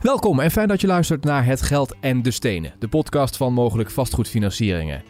Welkom 0.00 0.40
en 0.40 0.50
fijn 0.50 0.68
dat 0.68 0.80
je 0.80 0.86
luistert 0.86 1.24
naar 1.24 1.44
Het 1.44 1.62
Geld 1.62 1.94
en 2.00 2.22
de 2.22 2.30
Stenen, 2.30 2.72
de 2.78 2.88
podcast 2.88 3.36
van 3.36 3.52
mogelijk 3.52 3.90
vastgoedfinancieringen. 3.90 5.02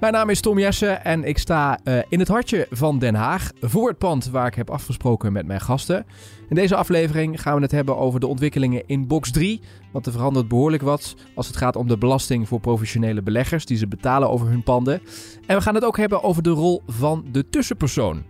Mijn 0.00 0.12
naam 0.12 0.30
is 0.30 0.40
Tom 0.40 0.58
Jessen 0.58 1.04
en 1.04 1.24
ik 1.24 1.38
sta 1.38 1.78
uh, 1.84 1.98
in 2.08 2.18
het 2.18 2.28
hartje 2.28 2.66
van 2.70 2.98
Den 2.98 3.14
Haag 3.14 3.50
voor 3.60 3.88
het 3.88 3.98
pand 3.98 4.30
waar 4.30 4.46
ik 4.46 4.54
heb 4.54 4.70
afgesproken 4.70 5.32
met 5.32 5.46
mijn 5.46 5.60
gasten. 5.60 6.06
In 6.48 6.54
deze 6.54 6.76
aflevering 6.76 7.42
gaan 7.42 7.56
we 7.56 7.62
het 7.62 7.70
hebben 7.70 7.96
over 7.96 8.20
de 8.20 8.26
ontwikkelingen 8.26 8.82
in 8.86 9.06
box 9.06 9.30
3, 9.30 9.60
want 9.92 10.06
er 10.06 10.12
verandert 10.12 10.48
behoorlijk 10.48 10.82
wat 10.82 11.14
als 11.34 11.46
het 11.46 11.56
gaat 11.56 11.76
om 11.76 11.88
de 11.88 11.98
belasting 11.98 12.48
voor 12.48 12.60
professionele 12.60 13.22
beleggers 13.22 13.66
die 13.66 13.76
ze 13.76 13.86
betalen 13.86 14.30
over 14.30 14.46
hun 14.46 14.62
panden. 14.62 15.00
En 15.46 15.56
we 15.56 15.62
gaan 15.62 15.74
het 15.74 15.84
ook 15.84 15.96
hebben 15.96 16.22
over 16.22 16.42
de 16.42 16.50
rol 16.50 16.82
van 16.86 17.24
de 17.32 17.48
tussenpersoon. 17.48 18.24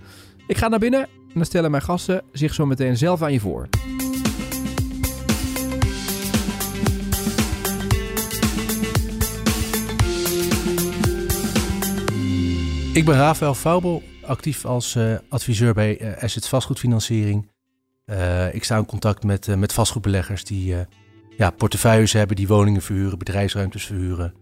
Ik 0.46 0.56
ga 0.56 0.68
naar 0.68 0.78
binnen 0.78 1.02
en 1.02 1.34
dan 1.34 1.44
stellen 1.44 1.70
mijn 1.70 1.82
gasten 1.82 2.22
zich 2.32 2.54
zo 2.54 2.66
meteen 2.66 2.96
zelf 2.96 3.22
aan 3.22 3.32
je 3.32 3.40
voor. 3.40 3.68
Ik 12.96 13.04
ben 13.04 13.14
Rafael 13.14 13.54
Faubel, 13.54 14.02
actief 14.22 14.64
als 14.64 14.94
uh, 14.94 15.14
adviseur 15.28 15.74
bij 15.74 16.00
uh, 16.00 16.22
Assets 16.22 16.48
Vastgoedfinanciering. 16.48 17.50
Uh, 18.06 18.54
ik 18.54 18.64
sta 18.64 18.76
in 18.76 18.86
contact 18.86 19.24
met, 19.24 19.56
met 19.56 19.72
vastgoedbeleggers 19.72 20.44
die 20.44 20.74
ja, 21.36 21.50
portefeuilles 21.50 22.12
hebben, 22.12 22.36
die 22.36 22.46
woningen 22.46 22.82
verhuren, 22.82 23.18
bedrijfsruimtes 23.18 23.86
verhuren, 23.86 24.34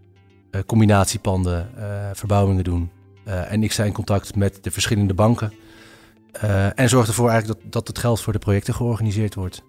combinatiepanden, 0.65 1.69
verbouwingen 2.13 2.63
doen. 2.63 2.91
en 3.23 3.63
ik 3.63 3.71
sta 3.71 3.83
in 3.83 3.93
contact 3.93 4.35
met 4.35 4.63
de 4.63 4.71
verschillende 4.71 5.13
banken 5.13 5.53
en 6.75 6.89
zorg 6.89 7.07
ervoor 7.07 7.29
eigenlijk 7.29 7.61
dat, 7.61 7.71
dat 7.71 7.87
het 7.87 7.99
geld 7.99 8.21
voor 8.21 8.33
de 8.33 8.39
projecten 8.39 8.73
georganiseerd 8.73 9.35
wordt. 9.35 9.63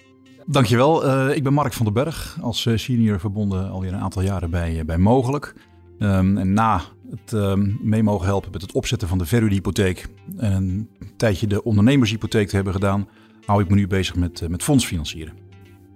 Dankjewel, 0.46 1.30
ik 1.30 1.42
ben 1.42 1.52
Mark 1.52 1.72
van 1.72 1.84
den 1.84 1.94
Berg, 1.94 2.38
als 2.40 2.68
senior 2.74 3.20
verbonden 3.20 3.70
alweer 3.70 3.92
een 3.92 4.00
aantal 4.00 4.22
jaren 4.22 4.50
bij, 4.50 4.84
bij 4.84 4.98
Mogelijk. 4.98 5.54
Um, 5.98 6.38
en 6.38 6.52
na 6.52 6.82
het 7.10 7.32
um, 7.32 7.78
mee 7.82 8.02
mogen 8.02 8.26
helpen 8.26 8.50
met 8.52 8.62
het 8.62 8.72
opzetten 8.72 9.08
van 9.08 9.18
de 9.18 9.26
verhuurhypotheek 9.26 10.06
en 10.36 10.52
een 10.98 11.16
tijdje 11.16 11.46
de 11.46 11.62
ondernemershypotheek 11.62 12.48
te 12.48 12.54
hebben 12.54 12.72
gedaan, 12.72 13.08
hou 13.44 13.62
ik 13.62 13.68
me 13.68 13.74
nu 13.74 13.86
bezig 13.86 14.16
met, 14.16 14.40
uh, 14.40 14.48
met 14.48 14.62
fondsfinancieren. 14.62 15.34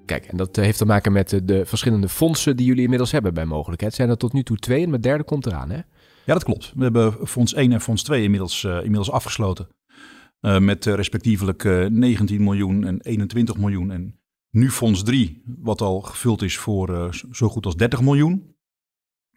Kijk, 0.04 0.26
en 0.26 0.36
dat 0.36 0.58
uh, 0.58 0.64
heeft 0.64 0.78
te 0.78 0.84
maken 0.84 1.12
met 1.12 1.28
de, 1.28 1.44
de 1.44 1.66
verschillende 1.66 2.08
fondsen 2.08 2.56
die 2.56 2.66
jullie 2.66 2.82
inmiddels 2.82 3.12
hebben 3.12 3.34
bij 3.34 3.44
mogelijkheid. 3.44 3.94
Zijn 3.94 4.08
er 4.08 4.16
tot 4.16 4.32
nu 4.32 4.42
toe 4.42 4.56
twee 4.56 4.84
en 4.84 4.92
het 4.92 5.02
derde 5.02 5.24
komt 5.24 5.46
eraan, 5.46 5.70
hè? 5.70 5.80
Ja, 6.26 6.34
dat 6.34 6.44
klopt. 6.44 6.72
We 6.76 6.82
hebben 6.82 7.26
fonds 7.26 7.54
1 7.54 7.72
en 7.72 7.80
fonds 7.80 8.02
2 8.02 8.22
inmiddels, 8.22 8.62
uh, 8.62 8.76
inmiddels 8.76 9.10
afgesloten. 9.10 9.68
met 10.40 10.84
respectievelijk 10.84 11.64
19 11.90 12.44
miljoen 12.44 12.84
en 12.84 13.00
21 13.00 13.56
miljoen. 13.56 13.90
En 13.90 14.20
nu 14.50 14.70
fonds 14.70 15.02
3, 15.02 15.42
wat 15.58 15.80
al 15.80 16.00
gevuld 16.00 16.42
is 16.42 16.56
voor 16.56 17.14
zo 17.30 17.48
goed 17.48 17.66
als 17.66 17.76
30 17.76 18.00
miljoen. 18.00 18.54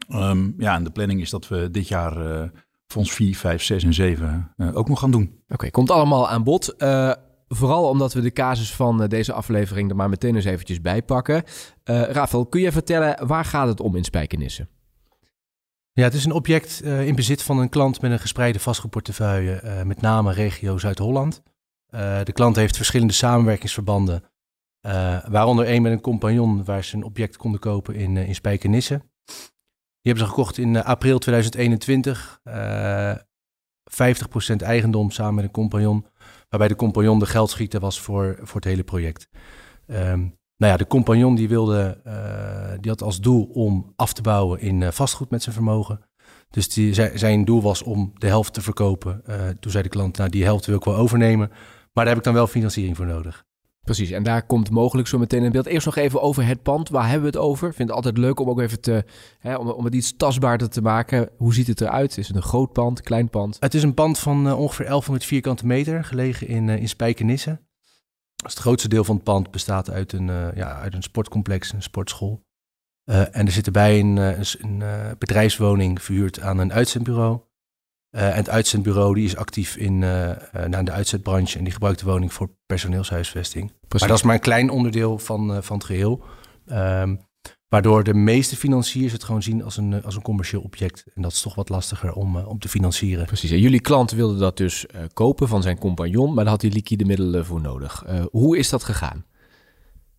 Um, 0.10 0.54
ja, 0.58 0.76
en 0.76 0.84
de 0.84 0.92
planning 0.92 1.22
is 1.22 1.30
dat 1.30 1.48
we 1.48 1.72
dit 1.72 1.88
jaar 1.88 2.18
uh, 2.18 2.50
fonds 2.88 3.12
4, 3.12 3.36
5, 3.36 3.64
6 3.64 3.84
en 3.84 3.94
7 3.94 4.54
uh, 4.58 4.76
ook 4.76 4.90
nog 4.90 5.00
gaan 5.00 5.12
doen. 5.12 5.24
Oké, 5.44 5.54
okay, 5.54 5.72
komt 5.72 5.92
allemaal 5.92 6.30
aan 6.30 6.44
bod. 6.44 6.74
Uh, 6.78 7.12
vooral 7.48 7.90
omdat 7.90 8.14
we 8.14 8.22
de 8.22 8.32
casus 8.32 8.74
van 8.74 9.08
deze 9.08 9.34
aflevering 9.34 9.90
er 9.90 9.96
maar 9.96 10.10
meteen 10.10 10.36
eens 10.36 10.46
eventjes 10.46 10.82
bij 10.82 11.04
pakken. 11.04 11.44
Rafael, 11.84 12.46
kun 12.46 12.62
je 12.62 12.72
vertellen 12.72 13.28
waar 13.28 13.46
gaat 13.46 13.68
het 13.68 13.80
om 13.80 13.96
in 13.96 14.04
Spijkenisse? 14.04 14.68
Ja, 15.92 16.04
het 16.04 16.14
is 16.14 16.26
een 16.26 16.32
object 16.32 16.82
in 16.82 17.16
bezit 17.16 17.44
van 17.44 17.60
een 17.60 17.70
klant 17.70 18.02
met 18.02 18.12
een 18.12 18.20
gespreide 18.20 18.60
vastgoedportefeuille, 18.60 19.84
met 19.86 20.02
name 20.02 20.34
regio 20.34 20.78
Zuid-Holland. 20.78 21.42
de 22.24 22.32
klant 22.34 22.56
heeft 22.56 22.76
verschillende 22.76 23.14
samenwerkingsverbanden, 23.14 24.24
waaronder 25.28 25.66
één 25.66 25.82
met 25.82 25.92
een 25.92 26.02
compagnon 26.02 26.64
waar 26.64 26.84
ze 26.84 26.96
een 26.96 27.04
object 27.04 27.38
konden 27.38 27.60
kopen 27.60 27.96
in, 27.96 28.18
in 28.18 28.36
Spijkenisse. 28.36 29.02
Hebben 30.10 30.24
ze 30.24 30.30
gekocht 30.30 30.58
in 30.58 30.76
eh, 30.76 30.86
april 30.86 31.18
2021. 31.18 32.40
Uh, 32.44 33.16
50% 34.54 34.56
eigendom 34.58 35.12
samen 35.12 35.36
met 35.36 35.44
een 35.44 35.52
compagnon. 35.52 36.06
Waarbij 36.50 36.68
de 36.68 36.76
compagnon 36.76 37.20
de 37.20 37.26
geldschieter 37.26 37.80
was 37.80 38.00
voor, 38.00 38.40
voor 38.42 38.56
het 38.56 38.70
hele 38.70 38.84
project. 38.84 39.30
Um, 39.88 40.38
nou 40.58 40.72
ja, 40.72 40.78
de 40.78 40.88
compagnon 40.88 41.36
die 41.36 41.50
wilde, 41.50 42.02
uh, 42.08 42.72
die 42.80 42.92
had 42.92 43.02
als 43.02 43.20
doel 43.20 43.44
om 43.44 43.94
af 43.96 44.14
te 44.14 44.22
bouwen 44.22 44.60
in 44.60 44.94
vastgoed 44.94 45.30
met 45.30 45.44
zijn 45.44 45.56
vermogen. 45.56 46.00
Dus 46.50 46.70
die, 46.70 46.94
zijn 47.18 47.46
doel 47.46 47.62
was 47.62 47.84
om 47.84 48.12
de 48.14 48.28
helft 48.28 48.54
te 48.54 48.62
verkopen. 48.62 49.24
Toen 49.60 49.72
zei 49.72 49.84
de 49.84 49.90
klant, 49.90 50.18
nou 50.18 50.30
die 50.30 50.44
helft 50.44 50.66
wil 50.66 50.76
ik 50.76 50.84
wel 50.84 50.96
overnemen. 50.96 51.50
Maar 51.94 52.06
daar 52.06 52.08
heb 52.08 52.18
ik 52.18 52.24
dan 52.24 52.34
wel 52.34 52.48
financiering 52.48 52.96
voor 52.96 53.06
nodig. 53.06 53.46
Precies, 53.84 54.12
en 54.12 54.24
daar 54.24 54.46
komt 54.46 54.70
mogelijk 54.70 55.08
zo 55.08 55.18
meteen 55.18 55.44
in 55.44 55.52
beeld. 55.52 55.66
Eerst 55.66 55.86
nog 55.86 55.96
even 55.96 56.22
over 56.22 56.46
het 56.46 56.62
pand. 56.62 56.90
Waar 56.90 57.04
hebben 57.04 57.32
we 57.32 57.38
het 57.38 57.46
over? 57.46 57.68
Ik 57.70 57.76
vind 57.76 57.88
het 57.88 57.98
altijd 57.98 58.18
leuk 58.18 58.40
om 58.40 58.50
ook 58.50 58.60
even 58.60 59.06
hè, 59.40 59.56
om, 59.56 59.70
om 59.70 59.86
het 59.86 59.94
iets 59.94 60.18
tastbaarder 60.18 60.70
te 60.70 60.82
maken. 60.82 61.30
Hoe 61.38 61.54
ziet 61.54 61.68
het 61.68 61.82
eruit? 61.82 62.18
Is 62.18 62.28
het 62.28 62.36
een 62.36 62.42
groot 62.42 62.74
pand, 62.74 63.02
klein 63.02 63.30
pand? 63.30 63.58
Het 63.60 63.74
is 63.74 63.84
een 63.84 63.94
pand 63.94 64.20
van 64.20 64.48
uh, 64.48 64.60
ongeveer 64.60 64.86
1100 64.86 65.26
vierkante 65.26 65.66
meter, 65.66 66.04
gelegen 66.04 66.48
in, 66.48 66.68
uh, 66.68 66.76
in 66.76 66.90
Spijkenisse. 66.90 67.60
het 68.44 68.54
grootste 68.54 68.88
deel 68.88 69.04
van 69.04 69.16
het 69.16 69.24
pand 69.24 69.52
bestaat 69.52 69.90
uit 69.90 70.14
een, 70.14 70.28
uh, 70.28 70.56
ja, 70.56 70.80
uit 70.80 70.94
een 70.94 71.04
sportcomplex, 71.04 71.74
een 71.74 71.84
sportschool. 71.84 72.42
en 73.06 73.46
er 73.46 73.52
zit 73.52 73.66
erbij 73.66 74.00
een, 74.00 74.18
een, 74.18 74.46
een 74.62 75.16
bedrijfswoning 75.18 76.02
verhuurd 76.02 76.42
aan 76.42 76.58
een 76.58 76.74
uitzendbureau. 76.74 77.40
Uh, 78.16 78.28
en 78.28 78.36
het 78.36 78.50
uitzendbureau 78.50 79.14
die 79.14 79.26
is 79.26 79.36
actief 79.36 79.76
in 79.76 80.02
uh, 80.02 80.30
uh, 80.30 80.84
de 80.84 80.92
uitzetbranche 80.92 81.58
en 81.58 81.64
die 81.64 81.74
gebruikt 81.74 82.00
de 82.00 82.06
woning 82.06 82.34
voor 82.34 82.50
personeelshuisvesting. 82.66 83.68
Precies. 83.68 84.00
Maar 84.00 84.10
dat 84.10 84.18
is 84.18 84.24
maar 84.24 84.36
een 84.36 84.42
klein 84.42 84.70
onderdeel 84.70 85.20
van, 85.20 85.64
van 85.64 85.78
het 85.78 85.86
geheel. 85.86 86.24
Um, 86.72 87.20
waardoor 87.68 88.04
de 88.04 88.14
meeste 88.14 88.56
financiers 88.56 89.12
het 89.12 89.24
gewoon 89.24 89.44
zien 89.44 89.64
als 89.64 89.78
een, 89.78 90.04
als 90.04 90.16
een 90.16 90.22
commercieel 90.22 90.62
object. 90.62 91.04
En 91.14 91.22
dat 91.22 91.32
is 91.32 91.42
toch 91.42 91.56
wat 91.56 91.70
lastiger 91.70 92.14
om, 92.14 92.38
om 92.38 92.60
te 92.60 92.70
financieren. 92.70 93.26
Precies. 93.26 93.52
En 93.52 93.60
jullie 93.60 93.82
klant 93.82 94.12
wilde 94.12 94.40
dat 94.40 94.58
dus 94.58 94.86
kopen 95.14 95.48
van 95.48 95.62
zijn 95.62 95.78
compagnon, 95.78 96.34
maar 96.34 96.44
daar 96.44 96.54
had 96.54 96.62
hij 96.62 96.72
liquide 96.72 97.06
middelen 97.06 97.46
voor 97.46 97.62
nodig. 97.62 98.06
hoe 98.32 98.58
is 98.58 98.70
dat 98.70 98.84
gegaan? 98.84 99.26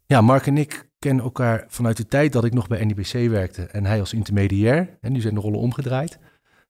Ja, 0.07 0.21
Mark 0.21 0.47
en 0.47 0.59
ik 0.59 0.91
kennen 0.99 1.25
elkaar 1.25 1.65
vanuit 1.69 1.97
de 1.97 2.07
tijd 2.07 2.33
dat 2.33 2.45
ik 2.45 2.55
nog 2.55 2.67
bij 2.67 2.85
NIBC 2.85 3.13
werkte 3.13 3.63
en 3.63 3.87
hij 3.87 4.01
als 4.01 4.13
intermediair. 4.13 4.99
En 5.01 5.13
nu 5.13 5.21
zijn 5.21 5.35
de 5.35 5.41
rollen 5.41 5.61
omgedraaid. 5.61 6.19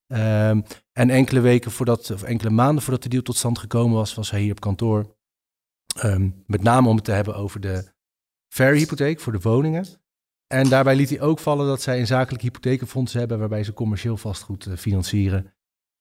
Um, 0.07 0.65
en 0.93 1.11
enkele 1.11 1.41
weken 1.41 1.71
voordat, 1.71 2.11
of 2.11 2.23
enkele 2.23 2.51
maanden 2.51 2.83
voordat 2.83 3.03
de 3.03 3.09
deal 3.09 3.23
tot 3.23 3.37
stand 3.37 3.59
gekomen 3.59 3.97
was, 3.97 4.15
was 4.15 4.31
hij 4.31 4.41
hier 4.41 4.53
op 4.53 4.61
kantoor. 4.61 5.17
Um, 6.05 6.45
met 6.47 6.63
name 6.63 6.89
om 6.89 6.97
het 6.97 7.05
te 7.05 7.13
hebben 7.13 7.35
over 7.35 7.61
de 7.61 7.93
hypotheek 8.57 9.21
voor 9.21 9.33
de 9.33 9.41
woningen. 9.41 9.87
En 10.47 10.69
daarbij 10.69 10.97
liet 10.97 11.09
hij 11.09 11.21
ook 11.21 11.39
vallen 11.39 11.67
dat 11.67 11.83
zij 11.83 12.01
een 12.01 12.07
zakelijk 12.07 12.43
hypothekenfonds 12.43 13.13
hebben 13.13 13.39
waarbij 13.39 13.65
ze 13.65 13.73
commercieel 13.73 14.17
vastgoed 14.17 14.67
uh, 14.67 14.77
financieren. 14.77 15.55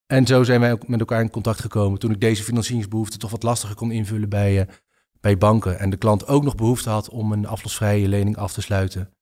En 0.06 0.26
zo 0.26 0.44
zijn 0.44 0.60
wij 0.60 0.72
ook 0.72 0.88
met 0.88 1.00
elkaar 1.00 1.22
in 1.22 1.30
contact 1.30 1.60
gekomen 1.60 2.00
toen 2.00 2.12
ik 2.12 2.22
deze 2.22 2.44
financieringsbehoefte 2.44 3.18
toch 3.18 3.32
wat 3.32 3.44
lastiger 3.44 3.76
kon 3.76 3.92
invullen 3.92 4.30
bij, 4.30 4.60
uh, 4.60 4.74
bij 5.20 5.38
banken. 5.38 5.80
En 5.80 5.90
de 5.90 5.98
klant 5.98 6.28
ook 6.28 6.44
nog 6.44 6.56
behoefte 6.56 6.90
had 6.90 7.10
om 7.10 7.32
een 7.32 7.46
aflosvrije 7.46 8.08
lening 8.08 8.38
af 8.38 8.54
te 8.54 8.62
sluiten. 8.62 9.14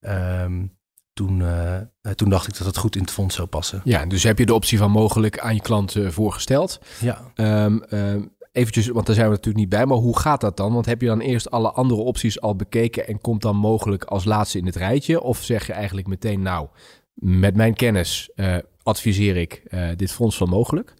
Um, 0.00 0.80
toen, 1.12 1.40
uh, 1.40 1.76
toen 2.14 2.30
dacht 2.30 2.48
ik 2.48 2.58
dat 2.58 2.66
het 2.66 2.76
goed 2.76 2.96
in 2.96 3.02
het 3.02 3.10
fonds 3.10 3.34
zou 3.34 3.48
passen. 3.48 3.80
Ja, 3.84 4.06
dus 4.06 4.22
heb 4.22 4.38
je 4.38 4.46
de 4.46 4.54
optie 4.54 4.78
van 4.78 4.90
mogelijk 4.90 5.38
aan 5.38 5.54
je 5.54 5.60
klant 5.60 5.94
uh, 5.94 6.08
voorgesteld. 6.08 6.80
Ja. 7.00 7.32
Um, 7.64 7.82
um, 7.90 8.34
eventjes, 8.52 8.88
want 8.88 9.06
daar 9.06 9.14
zijn 9.14 9.26
we 9.26 9.34
natuurlijk 9.34 9.64
niet 9.64 9.74
bij, 9.74 9.86
maar 9.86 9.96
hoe 9.96 10.18
gaat 10.18 10.40
dat 10.40 10.56
dan? 10.56 10.72
Want 10.72 10.86
heb 10.86 11.00
je 11.00 11.06
dan 11.06 11.20
eerst 11.20 11.50
alle 11.50 11.70
andere 11.70 12.00
opties 12.00 12.40
al 12.40 12.56
bekeken 12.56 13.06
en 13.06 13.20
komt 13.20 13.42
dan 13.42 13.56
mogelijk 13.56 14.04
als 14.04 14.24
laatste 14.24 14.58
in 14.58 14.66
het 14.66 14.76
rijtje? 14.76 15.20
Of 15.20 15.42
zeg 15.42 15.66
je 15.66 15.72
eigenlijk 15.72 16.06
meteen, 16.06 16.42
nou, 16.42 16.68
met 17.14 17.56
mijn 17.56 17.74
kennis 17.74 18.30
uh, 18.36 18.56
adviseer 18.82 19.36
ik 19.36 19.62
dit 19.96 20.12
fonds 20.12 20.36
van 20.36 20.48
mogelijk? 20.48 20.94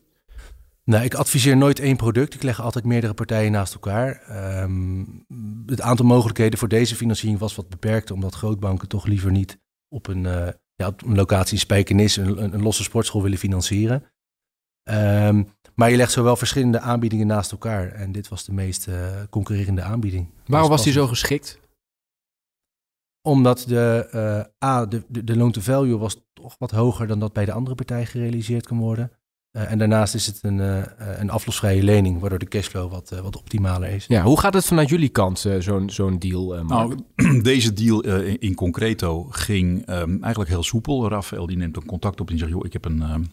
Nou, 0.85 1.05
ik 1.05 1.15
adviseer 1.15 1.57
nooit 1.57 1.81
één 1.81 1.97
product. 1.97 2.35
Ik 2.35 2.43
leg 2.43 2.61
altijd 2.61 2.85
meerdere 2.85 3.15
partijen 3.15 3.53
naast 3.53 3.75
elkaar. 3.75 4.23
Um, 4.63 5.25
het 5.67 5.81
aantal 5.81 6.07
mogelijkheden 6.07 6.59
voor 6.59 6.69
deze 6.69 6.97
financiering 6.97 7.41
was 7.41 7.55
wat 7.55 7.69
beperkt, 7.69 8.11
omdat 8.11 8.35
grootbanken 8.35 8.89
toch 8.89 9.07
liever 9.07 9.31
niet 9.31 9.59
op 9.93 10.07
een, 10.07 10.25
uh, 10.25 10.49
ja, 10.75 10.87
op 10.87 11.03
een 11.03 11.17
locatie 11.17 11.53
in 11.53 11.59
Spijkenis 11.59 12.17
een, 12.17 12.43
een, 12.43 12.55
een, 12.55 12.63
losse 12.63 12.83
sportschool 12.83 13.23
willen 13.23 13.39
financieren. 13.39 14.05
Um, 14.91 15.49
maar 15.75 15.91
je 15.91 15.97
legt 15.97 16.13
zowel 16.13 16.37
verschillende 16.37 16.81
aanbiedingen 16.81 17.27
naast 17.27 17.53
elkaar. 17.53 17.89
En 17.93 18.13
dit 18.13 18.29
was 18.29 18.45
de 18.45 18.53
meest 18.53 18.87
uh, 18.87 18.95
concurrerende 19.31 19.83
aanbieding. 19.83 20.31
Waarom 20.47 20.71
was 20.71 20.83
die 20.85 20.93
zo 20.93 21.07
geschikt? 21.07 21.61
Omdat 23.29 23.65
de, 23.69 24.09
uh, 24.63 24.69
A, 24.71 24.87
de, 24.87 25.05
de, 25.09 25.25
de 25.25 25.37
loan 25.37 25.53
to 25.53 25.61
value 25.61 25.99
was 25.99 26.17
toch 26.33 26.57
wat 26.59 26.71
hoger 26.71 27.07
dan 27.07 27.19
dat 27.19 27.33
bij 27.33 27.45
de 27.45 27.53
andere 27.53 27.75
partij 27.75 28.07
gerealiseerd 28.07 28.67
kan 28.67 28.79
worden. 28.79 29.13
Uh, 29.53 29.71
en 29.71 29.79
daarnaast 29.79 30.15
is 30.15 30.27
het 30.27 30.39
een, 30.43 30.59
uh, 30.59 30.83
een 30.97 31.31
aflosvrije 31.31 31.83
lening, 31.83 32.21
waardoor 32.21 32.39
de 32.39 32.49
cashflow 32.49 32.91
wat, 32.91 33.11
uh, 33.13 33.21
wat 33.21 33.37
optimaler 33.37 33.89
is. 33.89 34.07
Ja, 34.07 34.23
hoe 34.23 34.41
gaat 34.41 34.55
het 34.55 34.65
vanuit 34.65 34.89
jullie 34.89 35.09
kant, 35.09 35.47
zo'n 35.59 35.91
zo'n 35.91 36.19
deal? 36.19 36.65
nou, 36.65 36.97
deze 37.53 37.73
deal 37.73 38.01
in, 38.01 38.39
in, 38.39 38.55
concreto 38.55 39.23
ging 39.23 39.89
um, 39.89 40.23
eigenlijk 40.23 40.51
heel 40.51 40.63
soepel. 40.63 41.09
Rafael 41.09 41.47
die 41.47 41.57
neemt 41.57 41.77
een 41.77 41.87
contact 41.87 42.21
op 42.21 42.31
en 42.31 42.39
zegt, 42.39 42.51
joh, 42.51 42.65
ik 42.65 42.73
heb 42.73 42.85
een, 42.85 43.13
um, 43.13 43.27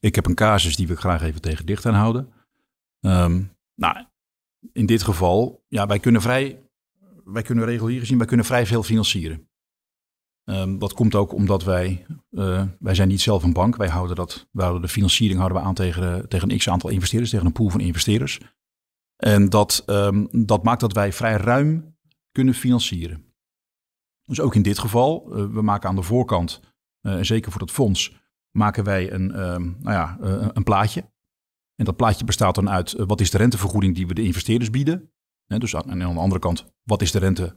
ik 0.00 0.14
heb 0.14 0.26
een 0.26 0.34
casus 0.34 0.76
die 0.76 0.86
we 0.86 0.96
graag 0.96 1.22
even 1.22 1.40
tegen 1.40 1.66
dicht 1.66 1.86
aanhouden. 1.86 2.32
Um, 3.00 3.52
nou, 3.74 4.04
in 4.72 4.86
dit 4.86 5.02
geval, 5.02 5.64
ja, 5.68 5.86
wij 5.86 5.98
kunnen 5.98 6.22
vrij 6.22 6.64
wij 7.24 7.42
kunnen 7.42 7.64
regulier 7.64 8.00
gezien, 8.00 8.18
wij 8.18 8.26
kunnen 8.26 8.46
vrij 8.46 8.66
veel 8.66 8.82
financieren. 8.82 9.48
Dat 10.78 10.92
komt 10.92 11.14
ook 11.14 11.32
omdat 11.32 11.64
wij, 11.64 12.06
uh, 12.30 12.62
wij 12.78 12.94
zijn 12.94 13.08
niet 13.08 13.20
zelf 13.20 13.42
een 13.42 13.52
bank. 13.52 13.76
Wij 13.76 13.88
houden, 13.88 14.16
dat, 14.16 14.48
wij 14.50 14.64
houden 14.64 14.86
de 14.86 14.92
financiering 14.92 15.38
houden 15.38 15.58
we 15.58 15.64
aan 15.66 15.74
tegen, 15.74 16.28
tegen 16.28 16.50
een 16.50 16.58
x 16.58 16.68
aantal 16.68 16.90
investeerders, 16.90 17.30
tegen 17.30 17.46
een 17.46 17.52
pool 17.52 17.68
van 17.68 17.80
investeerders. 17.80 18.40
En 19.16 19.48
dat, 19.48 19.82
dat 20.30 20.62
maakt 20.62 20.80
dat 20.80 20.92
wij 20.92 21.12
vrij 21.12 21.36
ruim 21.36 21.96
kunnen 22.32 22.54
financieren. 22.54 23.33
Dus 24.24 24.40
ook 24.40 24.54
in 24.54 24.62
dit 24.62 24.78
geval, 24.78 25.26
uh, 25.28 25.46
we 25.52 25.62
maken 25.62 25.88
aan 25.88 25.96
de 25.96 26.02
voorkant, 26.02 26.60
uh, 27.02 27.18
zeker 27.20 27.52
voor 27.52 27.60
het 27.60 27.70
fonds, 27.70 28.16
maken 28.50 28.84
wij 28.84 29.12
een, 29.12 29.40
um, 29.40 29.76
nou 29.80 29.92
ja, 29.92 30.16
een 30.52 30.64
plaatje. 30.64 31.12
En 31.76 31.84
dat 31.84 31.96
plaatje 31.96 32.24
bestaat 32.24 32.54
dan 32.54 32.70
uit 32.70 32.92
wat 32.92 33.20
is 33.20 33.30
de 33.30 33.38
rentevergoeding 33.38 33.94
die 33.94 34.06
we 34.06 34.14
de 34.14 34.22
investeerders 34.22 34.70
bieden. 34.70 35.12
En 35.46 35.60
dus 35.60 35.76
aan, 35.76 35.90
en 35.90 36.02
aan 36.02 36.14
de 36.14 36.20
andere 36.20 36.40
kant, 36.40 36.64
wat 36.82 37.02
is 37.02 37.10
de 37.10 37.18
rente 37.18 37.52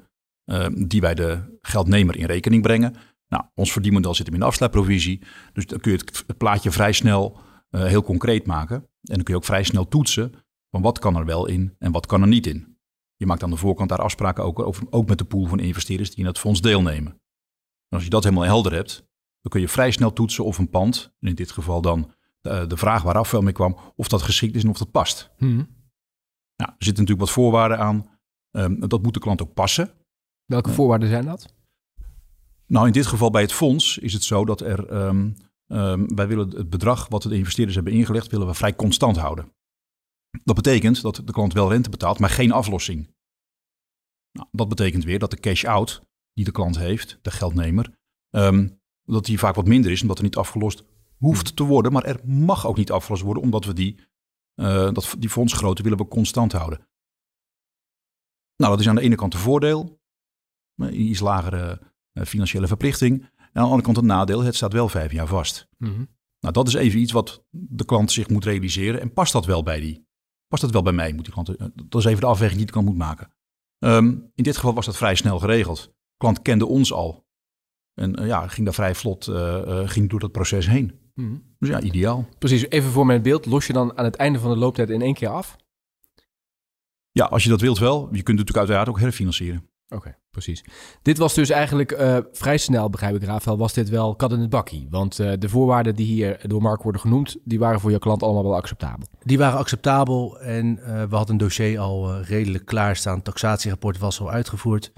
die 0.87 1.01
wij 1.01 1.15
de 1.15 1.57
geldnemer 1.61 2.15
in 2.15 2.25
rekening 2.25 2.61
brengen. 2.61 2.95
Nou, 3.27 3.43
ons 3.55 3.71
verdienmodel 3.71 4.13
zit 4.13 4.25
hem 4.25 4.35
in 4.35 4.41
de 4.41 4.45
afsluitprovisie. 4.45 5.21
Dus 5.53 5.65
dan 5.65 5.79
kun 5.79 5.91
je 5.91 5.97
het, 5.97 6.37
plaatje 6.37 6.71
vrij 6.71 6.91
snel 6.91 7.39
heel 7.69 8.03
concreet 8.03 8.45
maken. 8.45 8.75
En 8.75 9.15
dan 9.15 9.23
kun 9.23 9.33
je 9.33 9.39
ook 9.39 9.45
vrij 9.45 9.63
snel 9.63 9.87
toetsen 9.87 10.33
van 10.71 10.81
wat 10.81 10.99
kan 10.99 11.15
er 11.15 11.25
wel 11.25 11.47
in 11.47 11.75
en 11.79 11.91
wat 11.91 12.05
kan 12.05 12.21
er 12.21 12.27
niet 12.27 12.47
in. 12.47 12.76
Je 13.17 13.25
maakt 13.25 13.43
aan 13.43 13.49
de 13.49 13.57
voorkant 13.57 13.89
daar 13.89 14.01
afspraken 14.01 14.43
ook, 14.43 14.59
over, 14.59 14.83
ook 14.89 15.07
met 15.07 15.17
de 15.17 15.25
pool 15.25 15.45
van 15.45 15.59
investeerders 15.59 16.09
die 16.09 16.19
in 16.19 16.25
het 16.25 16.39
fonds 16.39 16.61
deelnemen. 16.61 17.11
En 17.87 17.95
als 17.95 18.03
je 18.03 18.09
dat 18.09 18.23
helemaal 18.23 18.45
helder 18.45 18.73
hebt, 18.73 18.95
dan 19.41 19.51
kun 19.51 19.61
je 19.61 19.67
vrij 19.67 19.91
snel 19.91 20.13
toetsen 20.13 20.45
of 20.45 20.57
een 20.57 20.69
pand, 20.69 21.13
in 21.19 21.35
dit 21.35 21.51
geval 21.51 21.81
dan 21.81 22.11
de, 22.39 22.67
de 22.67 22.77
vraag 22.77 23.03
waar 23.03 23.17
afval 23.17 23.41
mee 23.41 23.53
kwam, 23.53 23.77
of 23.95 24.07
dat 24.07 24.21
geschikt 24.21 24.55
is 24.55 24.63
en 24.63 24.69
of 24.69 24.77
dat 24.77 24.91
past. 24.91 25.31
Hmm. 25.37 25.55
Nou, 26.55 26.71
er 26.71 26.85
zitten 26.85 27.03
natuurlijk 27.03 27.19
wat 27.19 27.29
voorwaarden 27.29 27.79
aan. 27.79 28.19
Um, 28.51 28.87
dat 28.87 29.03
moet 29.03 29.13
de 29.13 29.19
klant 29.19 29.41
ook 29.41 29.53
passen. 29.53 29.91
Welke 30.45 30.69
voorwaarden 30.69 31.09
zijn 31.09 31.25
dat? 31.25 31.53
Nou, 32.65 32.85
in 32.85 32.91
dit 32.91 33.05
geval 33.05 33.29
bij 33.29 33.41
het 33.41 33.53
fonds 33.53 33.97
is 33.97 34.13
het 34.13 34.23
zo 34.23 34.45
dat 34.45 34.61
er, 34.61 34.93
um, 34.93 35.35
um, 35.67 36.15
wij 36.15 36.27
willen 36.27 36.49
het 36.49 36.69
bedrag 36.69 37.07
wat 37.07 37.21
de 37.21 37.35
investeerders 37.35 37.75
hebben 37.75 37.93
ingelegd, 37.93 38.31
willen 38.31 38.47
we 38.47 38.53
vrij 38.53 38.75
constant 38.75 39.17
houden. 39.17 39.51
Dat 40.43 40.55
betekent 40.55 41.01
dat 41.01 41.21
de 41.25 41.31
klant 41.31 41.53
wel 41.53 41.69
rente 41.69 41.89
betaalt, 41.89 42.19
maar 42.19 42.29
geen 42.29 42.51
aflossing. 42.51 43.15
Nou, 44.31 44.47
dat 44.51 44.69
betekent 44.69 45.03
weer 45.03 45.19
dat 45.19 45.31
de 45.31 45.39
cash-out 45.39 46.01
die 46.33 46.45
de 46.45 46.51
klant 46.51 46.77
heeft, 46.77 47.19
de 47.21 47.31
geldnemer, 47.31 47.97
um, 48.29 48.81
dat 49.03 49.25
die 49.25 49.39
vaak 49.39 49.55
wat 49.55 49.67
minder 49.67 49.91
is, 49.91 50.01
omdat 50.01 50.17
er 50.17 50.23
niet 50.23 50.35
afgelost 50.35 50.83
hoeft 51.17 51.55
te 51.55 51.63
worden, 51.63 51.91
maar 51.91 52.03
er 52.03 52.19
mag 52.25 52.67
ook 52.67 52.77
niet 52.77 52.91
afgelost 52.91 53.23
worden, 53.23 53.43
omdat 53.43 53.65
we 53.65 53.73
die, 53.73 53.99
uh, 54.55 54.91
dat, 54.91 55.15
die 55.19 55.29
fondsgrootte 55.29 55.83
willen 55.83 55.97
we 55.97 56.07
constant 56.07 56.51
houden. 56.51 56.87
Nou, 58.55 58.71
dat 58.71 58.79
is 58.79 58.87
aan 58.87 58.95
de 58.95 59.01
ene 59.01 59.15
kant 59.15 59.33
een 59.33 59.39
voordeel 59.39 59.97
een 60.77 61.01
iets 61.01 61.19
lagere 61.19 61.81
eh, 62.11 62.23
financiële 62.23 62.67
verplichting. 62.67 63.21
En 63.21 63.29
aan 63.43 63.49
de 63.53 63.59
andere 63.59 63.81
kant 63.81 63.95
het 63.95 64.05
nadeel, 64.05 64.43
het 64.43 64.55
staat 64.55 64.73
wel 64.73 64.89
vijf 64.89 65.11
jaar 65.11 65.27
vast. 65.27 65.67
Mhm. 65.77 66.05
Nou, 66.39 66.53
dat 66.53 66.67
is 66.67 66.73
even 66.73 66.99
iets 66.99 67.11
wat 67.11 67.45
de 67.49 67.85
klant 67.85 68.11
zich 68.11 68.29
moet 68.29 68.45
realiseren. 68.45 69.01
En 69.01 69.13
past 69.13 69.33
dat 69.33 69.45
wel 69.45 69.63
bij 69.63 69.79
die? 69.79 70.06
Past 70.47 70.61
dat 70.61 70.71
wel 70.71 70.81
bij 70.81 70.93
mij? 70.93 71.13
Moet 71.13 71.23
die 71.23 71.33
klant, 71.33 71.55
eh, 71.55 71.67
dat 71.73 72.01
is 72.01 72.07
even 72.07 72.21
de 72.21 72.27
afweging 72.27 72.57
die 72.57 72.65
de 72.65 72.71
klant 72.71 72.87
moet 72.87 72.97
maken. 72.97 73.31
Um, 73.79 74.31
in 74.35 74.43
dit 74.43 74.55
geval 74.55 74.73
was 74.73 74.85
dat 74.85 74.97
vrij 74.97 75.15
snel 75.15 75.39
geregeld. 75.39 75.83
De 75.83 76.17
klant 76.17 76.41
kende 76.41 76.65
ons 76.65 76.93
al. 76.93 77.25
En 77.93 78.21
uh, 78.21 78.27
ja, 78.27 78.47
ging 78.47 78.65
daar 78.65 78.75
vrij 78.75 78.95
vlot 78.95 79.27
uh, 79.27 79.35
uh, 79.35 79.89
ging 79.89 80.09
door 80.09 80.19
dat 80.19 80.31
proces 80.31 80.67
heen. 80.67 80.99
Mm 81.13 81.55
Dus 81.59 81.69
ja, 81.69 81.81
ideaal. 81.81 82.27
Precies, 82.39 82.69
even 82.69 82.89
voor 82.91 83.05
mijn 83.05 83.21
beeld. 83.21 83.45
Los 83.45 83.67
je 83.67 83.73
dan 83.73 83.97
aan 83.97 84.05
het 84.05 84.15
einde 84.15 84.39
van 84.39 84.51
de 84.51 84.57
looptijd 84.57 84.89
in 84.89 85.01
één 85.01 85.13
keer 85.13 85.29
af? 85.29 85.55
Ja, 87.11 87.25
als 87.25 87.43
je 87.43 87.49
dat 87.49 87.61
wilt 87.61 87.77
wel. 87.77 87.99
Je 87.99 88.05
kunt 88.05 88.15
het 88.15 88.27
natuurlijk 88.27 88.57
uiteraard 88.57 88.89
ook 88.89 88.99
herfinancieren. 88.99 89.69
Oké, 89.89 90.17
precies. 90.29 90.63
Dit 91.01 91.17
was 91.17 91.33
dus 91.33 91.49
eigenlijk 91.49 91.91
uh, 91.91 92.17
vrij 92.31 92.57
snel, 92.57 92.89
begrijp 92.89 93.15
ik 93.15 93.23
Rafael, 93.23 93.57
was 93.57 93.73
dit 93.73 93.89
wel 93.89 94.15
kat 94.15 94.31
in 94.31 94.39
het 94.39 94.49
bakkie. 94.49 94.87
Want 94.89 95.19
uh, 95.19 95.33
de 95.39 95.49
voorwaarden 95.49 95.95
die 95.95 96.05
hier 96.05 96.39
door 96.47 96.61
Mark 96.61 96.83
worden 96.83 97.01
genoemd, 97.01 97.37
die 97.43 97.59
waren 97.59 97.79
voor 97.79 97.91
je 97.91 97.99
klant 97.99 98.23
allemaal 98.23 98.43
wel 98.43 98.55
acceptabel. 98.55 99.07
Die 99.19 99.37
waren 99.37 99.59
acceptabel 99.59 100.39
en 100.39 100.77
uh, 100.77 100.85
we 100.85 101.15
hadden 101.15 101.29
een 101.29 101.37
dossier 101.37 101.79
al 101.79 102.21
redelijk 102.21 102.65
klaarstaan. 102.65 103.21
Taxatierapport 103.21 103.97
was 103.97 104.19
al 104.19 104.31
uitgevoerd. 104.31 104.93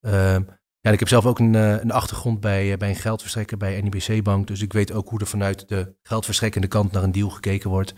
Ehm, 0.00 0.42
ja, 0.80 0.90
ik 0.90 0.98
heb 0.98 1.08
zelf 1.08 1.26
ook 1.26 1.38
een, 1.38 1.54
een 1.54 1.90
achtergrond 1.90 2.40
bij, 2.40 2.76
bij 2.76 2.88
een 2.88 2.96
geldverstrekker 2.96 3.56
bij 3.56 3.80
NIBC 3.80 4.22
Bank. 4.22 4.46
Dus 4.46 4.62
ik 4.62 4.72
weet 4.72 4.92
ook 4.92 5.08
hoe 5.08 5.20
er 5.20 5.26
vanuit 5.26 5.68
de 5.68 5.94
geldverstrekkende 6.02 6.66
kant 6.66 6.92
naar 6.92 7.02
een 7.02 7.12
deal 7.12 7.30
gekeken 7.30 7.70
wordt. 7.70 7.94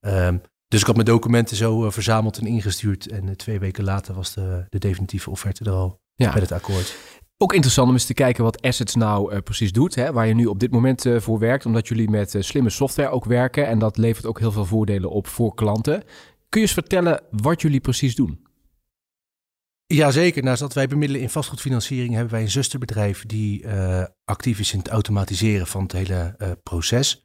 Um, 0.00 0.42
dus 0.74 0.82
ik 0.82 0.88
had 0.88 1.04
mijn 1.04 1.16
documenten 1.16 1.56
zo 1.56 1.84
uh, 1.84 1.90
verzameld 1.90 2.38
en 2.38 2.46
ingestuurd. 2.46 3.08
En 3.08 3.26
uh, 3.26 3.30
twee 3.34 3.58
weken 3.58 3.84
later 3.84 4.14
was 4.14 4.34
de, 4.34 4.66
de 4.68 4.78
definitieve 4.78 5.30
offerte 5.30 5.64
er 5.64 5.70
al 5.70 6.00
ja. 6.14 6.32
met 6.32 6.42
het 6.42 6.52
akkoord. 6.52 6.96
Ook 7.36 7.52
interessant 7.52 7.88
om 7.88 7.94
eens 7.94 8.04
te 8.04 8.14
kijken 8.14 8.44
wat 8.44 8.62
Assets 8.62 8.94
nou 8.94 9.34
uh, 9.34 9.40
precies 9.40 9.72
doet. 9.72 9.94
Hè, 9.94 10.12
waar 10.12 10.26
je 10.26 10.34
nu 10.34 10.46
op 10.46 10.60
dit 10.60 10.70
moment 10.70 11.06
voor 11.16 11.38
werkt. 11.38 11.66
Omdat 11.66 11.88
jullie 11.88 12.10
met 12.10 12.36
slimme 12.38 12.70
software 12.70 13.08
ook 13.08 13.24
werken. 13.24 13.66
En 13.66 13.78
dat 13.78 13.96
levert 13.96 14.26
ook 14.26 14.38
heel 14.38 14.52
veel 14.52 14.64
voordelen 14.64 15.10
op 15.10 15.26
voor 15.26 15.54
klanten. 15.54 16.02
Kun 16.48 16.60
je 16.60 16.66
eens 16.66 16.72
vertellen 16.72 17.22
wat 17.30 17.60
jullie 17.60 17.80
precies 17.80 18.14
doen? 18.14 18.46
Jazeker. 19.86 20.42
Naast 20.42 20.60
dat 20.60 20.74
wij 20.74 20.86
bemiddelen 20.86 21.22
in 21.22 21.30
vastgoedfinanciering, 21.30 22.14
hebben 22.14 22.32
wij 22.32 22.42
een 22.42 22.50
zusterbedrijf 22.50 23.26
die 23.26 23.66
actief 24.24 24.58
is 24.58 24.72
in 24.72 24.78
het 24.78 24.88
automatiseren 24.88 25.66
van 25.66 25.82
het 25.82 25.92
hele 25.92 26.36
proces. 26.62 27.23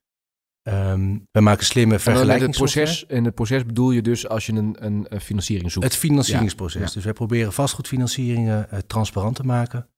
Um, 0.74 1.28
we 1.32 1.42
maken 1.42 1.66
slimme 1.66 2.00
vergelijkingsproces. 2.00 3.04
In 3.08 3.26
het 3.26 3.36
proces 3.36 3.66
bedoel 3.66 3.92
je 3.92 4.02
dus 4.02 4.28
als 4.28 4.46
je 4.46 4.54
een, 4.54 4.76
een, 4.80 5.22
financiering 5.22 5.72
zoekt? 5.72 5.86
Het 5.86 5.96
financieringsproces. 5.96 6.92
Dus 6.92 7.04
wij 7.04 7.14
proberen 7.14 7.54
vastgoedfinancieringen 7.54 8.68
uh, 8.74 8.80
transparant 8.80 9.36
te 9.36 9.44
maken 9.44 9.90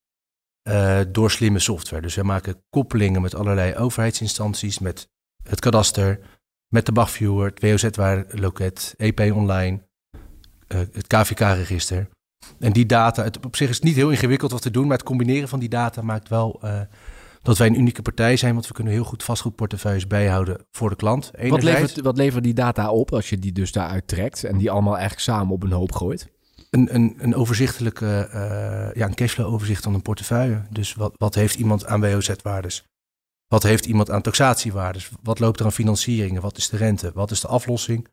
uh, 0.70 1.00
door 1.08 1.32
slimme 1.32 1.60
software. 1.60 2.02
Dus 2.02 2.16
wij 2.16 2.24
maken 2.24 2.64
koppelingen 2.70 3.22
met 3.22 3.36
allerlei 3.36 3.76
overheidsinstanties, 3.76 4.80
met 4.80 5.10
het 5.44 5.60
kadaster, 5.60 6.20
met 6.68 6.86
de 6.86 6.92
Bachviewer, 6.92 7.52
het 7.56 7.62
WOZ-loket, 7.62 8.94
EP 8.98 9.20
Online, 9.20 9.82
uh, 10.68 10.80
het 10.92 11.08
KVK-register. 11.08 12.10
En 12.60 12.74
die 12.74 12.86
data, 12.86 13.24
het, 13.24 13.46
op 13.46 13.56
zich 13.56 13.70
is 13.70 13.76
het 13.76 13.84
niet 13.84 13.96
heel 13.96 14.10
ingewikkeld 14.10 14.52
wat 14.52 14.62
te 14.62 14.72
doen, 14.72 14.88
maar 14.88 14.98
het 14.98 15.06
combineren 15.06 15.48
van 15.48 15.60
die 15.60 15.70
data 15.70 16.02
maakt 16.02 16.30
wel 16.30 16.60
dat 17.42 17.58
wij 17.58 17.68
een 17.68 17.80
unieke 17.80 18.02
partij 18.02 18.38
zijn, 18.38 18.54
want 18.54 18.68
we 18.68 18.74
kunnen 18.74 18.94
heel 18.94 19.04
goed 19.04 19.24
vastgoedportefeuilles 19.24 20.08
bijhouden 20.08 20.66
voor 20.72 20.90
de 20.90 20.96
klant. 20.96 21.32
Wat 21.48 21.64
levert, 21.64 22.02
wat 22.02 22.18
levert 22.18 22.44
die 22.44 22.54
data 22.54 22.92
op 22.92 23.14
als 23.14 23.30
je 23.30 23.40
die 23.40 23.52
dus 23.52 23.72
daaruit 23.72 24.08
trekt 24.08 24.44
en 24.44 24.58
die 24.58 24.72
allemaal 24.72 24.94
eigenlijk 24.98 25.22
samen 25.22 25.54
op 25.54 25.64
een 25.64 25.72
hoop 25.72 25.92
gooit? 25.92 26.32
Een, 26.70 26.96
een, 26.96 27.16
een 27.18 27.36
overzichtelijke, 27.36 28.30
uh, 28.34 28.96
ja, 28.96 29.08
een 29.08 29.16
cashflow 29.16 29.54
overzicht 29.54 29.84
van 29.84 29.94
een 29.94 30.02
portefeuille. 30.02 30.62
Dus 30.70 30.94
wat, 30.94 31.14
wat 31.18 31.36
heeft 31.36 31.56
iemand 31.56 31.86
aan 31.86 32.02
WOZ-waardes? 32.02 32.86
Wat 33.48 33.64
heeft 33.64 33.86
iemand 33.86 34.12
aan 34.12 34.22
taxatiewaardes? 34.22 35.10
Wat 35.22 35.40
loopt 35.40 35.60
er 35.60 35.66
aan 35.66 35.72
financieringen? 35.72 36.42
Wat 36.42 36.58
is 36.58 36.70
de 36.70 36.78
rente? 36.78 37.12
Wat 37.14 37.32
is 37.32 37.42
de 37.42 37.48
aflossing? 37.48 38.08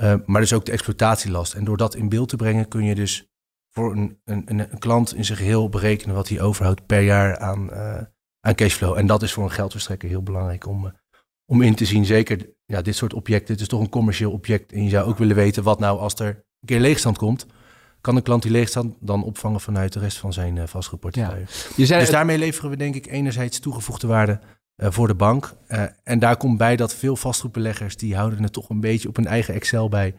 Uh, 0.00 0.14
maar 0.24 0.40
dus 0.40 0.52
ook 0.52 0.64
de 0.64 0.72
exploitatielast. 0.72 1.54
En 1.54 1.64
door 1.64 1.76
dat 1.76 1.94
in 1.94 2.08
beeld 2.08 2.28
te 2.28 2.36
brengen 2.36 2.68
kun 2.68 2.84
je 2.84 2.94
dus 2.94 3.26
voor 3.70 3.92
een, 3.92 4.20
een, 4.24 4.58
een 4.58 4.78
klant 4.78 5.14
in 5.14 5.24
zijn 5.24 5.38
geheel 5.38 5.68
berekenen 5.68 6.14
wat 6.14 6.28
hij 6.28 6.40
overhoudt 6.40 6.86
per 6.86 7.00
jaar 7.00 7.38
aan, 7.38 7.68
uh, 7.72 8.02
aan 8.46 8.54
cashflow. 8.54 8.98
En 8.98 9.06
dat 9.06 9.22
is 9.22 9.32
voor 9.32 9.44
een 9.44 9.50
geldverstrekker 9.50 10.08
heel 10.08 10.22
belangrijk 10.22 10.66
om, 10.66 10.86
eh, 10.86 10.92
om 11.46 11.62
in 11.62 11.74
te 11.74 11.84
zien. 11.84 12.04
Zeker 12.04 12.50
ja, 12.66 12.82
dit 12.82 12.96
soort 12.96 13.14
objecten, 13.14 13.52
het 13.52 13.62
is 13.62 13.68
toch 13.68 13.80
een 13.80 13.88
commercieel 13.88 14.32
object. 14.32 14.72
En 14.72 14.84
je 14.84 14.90
zou 14.90 15.08
ook 15.08 15.18
willen 15.18 15.36
weten 15.36 15.62
wat 15.62 15.78
nou 15.78 15.98
als 15.98 16.14
er 16.14 16.26
een 16.26 16.66
keer 16.66 16.80
leegstand 16.80 17.18
komt. 17.18 17.46
Kan 18.00 18.14
de 18.14 18.22
klant 18.22 18.42
die 18.42 18.50
leegstand 18.50 18.94
dan 19.00 19.24
opvangen 19.24 19.60
vanuit 19.60 19.92
de 19.92 19.98
rest 19.98 20.18
van 20.18 20.32
zijn 20.32 20.56
uh, 20.56 20.66
vastgoedportefeuille? 20.66 21.46
Ja. 21.76 21.98
dus 21.98 22.10
daarmee 22.10 22.38
leveren 22.38 22.70
we 22.70 22.76
denk 22.76 22.94
ik 22.94 23.06
enerzijds 23.06 23.58
toegevoegde 23.58 24.06
waarde 24.06 24.40
uh, 24.76 24.90
voor 24.90 25.06
de 25.06 25.14
bank. 25.14 25.56
Uh, 25.68 25.82
en 26.02 26.18
daar 26.18 26.36
komt 26.36 26.58
bij 26.58 26.76
dat 26.76 26.94
veel 26.94 27.16
vastgoedbeleggers 27.16 27.96
die 27.96 28.16
houden 28.16 28.42
het 28.42 28.52
toch 28.52 28.68
een 28.68 28.80
beetje 28.80 29.08
op 29.08 29.16
hun 29.16 29.26
eigen 29.26 29.54
Excel 29.54 29.88
bij. 29.88 30.14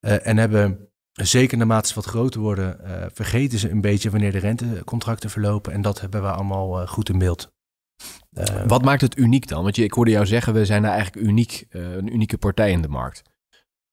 en 0.00 0.36
hebben 0.36 0.88
zeker 1.12 1.58
naarmate 1.58 1.88
ze 1.88 1.94
wat 1.94 2.04
groter 2.04 2.40
worden, 2.40 2.80
vergeten 3.12 3.58
ze 3.58 3.70
een 3.70 3.80
beetje 3.80 4.10
wanneer 4.10 4.32
de 4.32 4.38
rentecontracten 4.38 5.30
verlopen. 5.30 5.72
En 5.72 5.82
dat 5.82 6.00
hebben 6.00 6.22
we 6.22 6.30
allemaal 6.30 6.86
goed 6.86 7.08
in 7.08 7.18
beeld. 7.18 7.53
Uh, 8.38 8.44
Wat 8.66 8.84
maakt 8.84 9.00
het 9.00 9.18
uniek 9.18 9.48
dan? 9.48 9.62
Want 9.62 9.76
je, 9.76 9.84
ik 9.84 9.92
hoorde 9.92 10.10
jou 10.10 10.26
zeggen, 10.26 10.52
we 10.52 10.64
zijn 10.64 10.82
daar 10.82 10.92
eigenlijk 10.92 11.26
uniek, 11.26 11.66
uh, 11.70 11.94
een 11.94 12.12
unieke 12.12 12.38
partij 12.38 12.70
in 12.70 12.82
de 12.82 12.88
markt. 12.88 13.22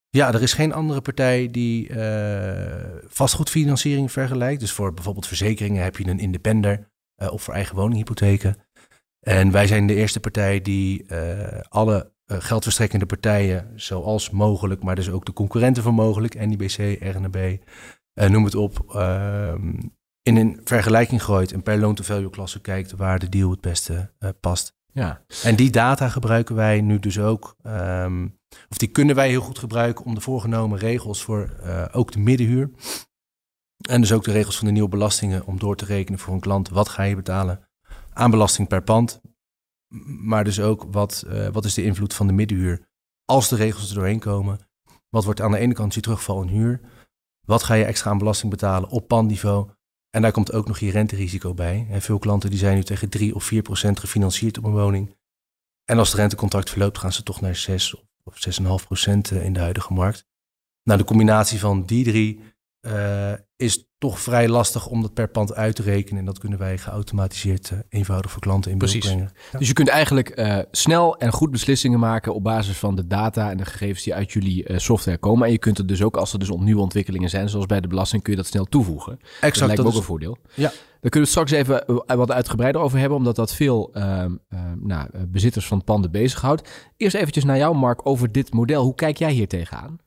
Ja, 0.10 0.34
er 0.34 0.42
is 0.42 0.54
geen 0.54 0.74
andere 0.74 1.02
partij 1.02 1.48
die 1.48 1.90
uh, 1.90 3.00
vastgoedfinanciering 3.08 4.12
vergelijkt. 4.12 4.60
Dus 4.60 4.72
voor 4.72 4.94
bijvoorbeeld 4.94 5.28
verzekeringen 5.28 5.84
heb 5.84 5.98
je 5.98 6.08
een 6.08 6.20
independer 6.20 6.90
of 7.16 7.44
voor 7.44 7.54
eigen 7.54 7.76
woninghypotheken. 7.76 8.58
En 9.20 9.52
wij 9.52 9.68
zijn 9.68 9.88
de 9.88 9.96
eerste 9.96 10.20
partij 10.20 10.62
die 10.62 11.06
alle 11.70 12.12
geldverstrekkende 12.26 13.06
partijen, 13.06 13.72
zoals 13.76 14.30
mogelijk, 14.30 14.84
maar 14.84 14.96
dus 14.96 15.10
ook 15.10 15.26
de 15.26 15.34
concurrenten 15.34 15.84
van 15.84 15.94
mogelijk, 15.94 16.46
NIBC, 16.46 16.78
RNB, 17.00 17.58
noem 18.14 18.44
het 18.44 18.56
op, 18.56 18.94
ehm, 18.96 19.74
in 20.24 20.36
een 20.36 20.62
vergelijking 20.64 21.24
gooit 21.24 21.52
en 21.52 21.64
per 21.64 21.78
loan-to-value 21.78 22.30
klasse 22.30 22.62
kijkt 22.62 22.92
waar 22.92 23.20
de 23.20 23.30
deal 23.30 23.52
het 23.52 23.62
beste 23.62 24.12
uh, 24.20 24.30
past. 24.40 24.74
Ja. 24.94 25.26
En 25.44 25.56
die 25.56 25.70
data 25.70 26.10
gebruiken 26.10 26.56
wij 26.56 26.82
nu 26.82 27.00
dus 27.00 27.20
ook, 27.20 27.56
um, 27.64 28.40
of 28.70 28.78
die 28.78 28.88
kunnen 28.88 29.16
wij 29.16 29.30
heel 29.30 29.42
goed 29.42 29.60
gebruiken 29.60 30.06
om 30.06 30.16
de 30.16 30.22
voorgenomen 30.22 30.80
regels 30.80 31.24
voor 31.24 31.60
uh, 31.64 31.86
ook 31.92 32.12
de 32.12 32.20
middenhuur 32.20 32.72
En 33.82 34.02
dus 34.02 34.12
ook 34.12 34.24
de 34.24 34.32
regels 34.32 34.58
van 34.58 34.68
de 34.68 34.74
nieuwe 34.74 34.90
belastingen 34.90 35.46
om 35.46 35.60
door 35.60 35.76
te 35.76 35.86
rekenen 35.86 36.20
voor 36.20 36.34
een 36.34 36.40
klant. 36.40 36.70
Wat 36.70 36.90
ga 36.90 37.04
je 37.04 37.16
betalen 37.16 37.68
aan 38.14 38.32
belasting 38.32 38.68
per 38.68 38.84
pand? 38.84 39.22
Maar 40.22 40.44
dus 40.44 40.60
ook 40.60 40.86
wat, 40.92 41.24
uh, 41.28 41.48
wat 41.48 41.66
is 41.66 41.74
de 41.74 41.84
invloed 41.84 42.14
van 42.14 42.28
de 42.28 42.34
middenhuur 42.34 42.88
als 43.26 43.50
de 43.50 43.56
regels 43.56 43.90
er 43.90 43.96
doorheen 43.96 44.20
komen? 44.20 44.60
Wat 45.10 45.24
wordt 45.24 45.42
aan 45.42 45.52
de 45.52 45.58
ene 45.58 45.74
kant 45.74 45.94
je 45.94 46.02
terugval 46.02 46.42
in 46.42 46.48
huur? 46.48 46.82
Wat 47.46 47.64
ga 47.64 47.74
je 47.74 47.86
extra 47.86 48.12
aan 48.12 48.18
belasting 48.18 48.52
betalen 48.52 48.90
op 48.90 49.08
pandniveau? 49.08 49.70
En 50.12 50.22
daar 50.22 50.32
komt 50.32 50.52
ook 50.52 50.68
nog 50.68 50.80
je 50.80 50.92
renterisico 50.92 51.54
bij. 51.54 51.88
En 51.90 52.02
veel 52.02 52.20
klanten 52.20 52.50
die 52.50 52.60
zijn 52.60 52.76
nu 52.76 52.84
tegen 52.84 53.10
3 53.10 53.36
of 53.36 53.44
4 53.44 53.62
procent 53.62 54.00
gefinancierd 54.00 54.58
op 54.58 54.64
een 54.64 54.72
woning. 54.72 55.16
En 55.86 55.98
als 55.98 56.10
het 56.10 56.18
rentecontract 56.18 56.70
verloopt, 56.70 56.98
gaan 56.98 57.14
ze 57.14 57.24
toch 57.24 57.42
naar 57.42 57.56
6 57.56 57.96
of 58.24 58.48
6,5 58.60 58.86
procent 58.86 59.32
in 59.32 59.54
de 59.54 59.60
huidige 59.60 59.94
markt. 59.94 60.26
Nou, 60.84 61.00
de 61.00 61.06
combinatie 61.06 61.60
van 61.60 61.86
die 61.86 62.04
drie 62.04 62.51
uh, 62.82 63.34
is 63.56 63.86
toch 63.98 64.20
vrij 64.20 64.48
lastig 64.48 64.88
om 64.88 65.02
dat 65.02 65.14
per 65.14 65.28
pand 65.28 65.54
uit 65.54 65.76
te 65.76 65.82
rekenen. 65.82 66.20
En 66.20 66.26
dat 66.26 66.40
kunnen 66.40 66.60
wij 66.60 66.78
geautomatiseerd 66.78 67.70
uh, 67.70 67.80
eenvoudig 67.90 68.32
voor 68.32 68.42
klanten 68.42 68.72
in 68.72 68.78
beeld 68.78 69.00
brengen. 69.00 69.32
Ja. 69.52 69.60
Dus 69.60 69.68
je 69.68 69.74
kunt 69.74 69.88
eigenlijk 69.88 70.40
uh, 70.40 70.60
snel 70.72 71.18
en 71.18 71.32
goed 71.32 71.52
beslissingen 71.52 72.00
maken 72.00 72.34
op 72.34 72.44
basis 72.44 72.78
van 72.78 72.96
de 72.96 73.08
data 73.08 73.50
en 73.50 73.58
de 73.58 73.66
gegevens 73.66 74.04
die 74.04 74.16
uit 74.16 74.32
jullie 74.32 74.80
software 74.80 75.18
komen. 75.18 75.46
En 75.46 75.52
je 75.52 75.58
kunt 75.58 75.78
het 75.78 75.88
dus 75.88 76.04
ook, 76.04 76.18
als 76.18 76.34
er 76.34 76.40
dus 76.40 76.50
nieuwe 76.50 76.82
ontwikkelingen 76.82 77.30
zijn, 77.30 77.50
zoals 77.50 77.66
bij 77.66 77.82
de 77.82 77.88
belasting, 77.88 78.24
kun 78.24 78.32
je 78.32 78.38
dat 78.38 78.48
snel 78.48 78.66
toevoegen. 78.66 79.20
Exact. 79.22 79.42
Dat 79.42 79.58
lijkt 79.58 79.76
dat 79.76 79.78
me 79.78 79.84
ook 79.86 79.92
is... 79.92 80.00
een 80.00 80.04
voordeel. 80.04 80.38
Ja. 80.54 80.72
Daar 81.02 81.10
kunnen 81.12 81.32
we 81.34 81.40
het 81.40 81.50
straks 81.50 81.52
even 81.52 82.04
wat 82.18 82.32
uitgebreider 82.32 82.82
over 82.82 83.00
hebben, 83.00 83.18
omdat 83.18 83.36
dat 83.36 83.54
veel 83.54 83.92
uh, 83.94 84.26
uh, 84.50 84.60
nou, 84.80 85.10
bezitters 85.28 85.68
van 85.68 85.84
panden 85.84 86.12
bezighoudt. 86.12 86.70
Eerst 86.98 87.16
eventjes 87.16 87.44
naar 87.44 87.58
jou, 87.58 87.76
Mark, 87.76 88.08
over 88.08 88.32
dit 88.32 88.54
model. 88.54 88.84
Hoe 88.84 88.96
kijk 88.96 89.18
jij 89.18 89.32
hier 89.32 89.48
tegenaan? 89.48 89.98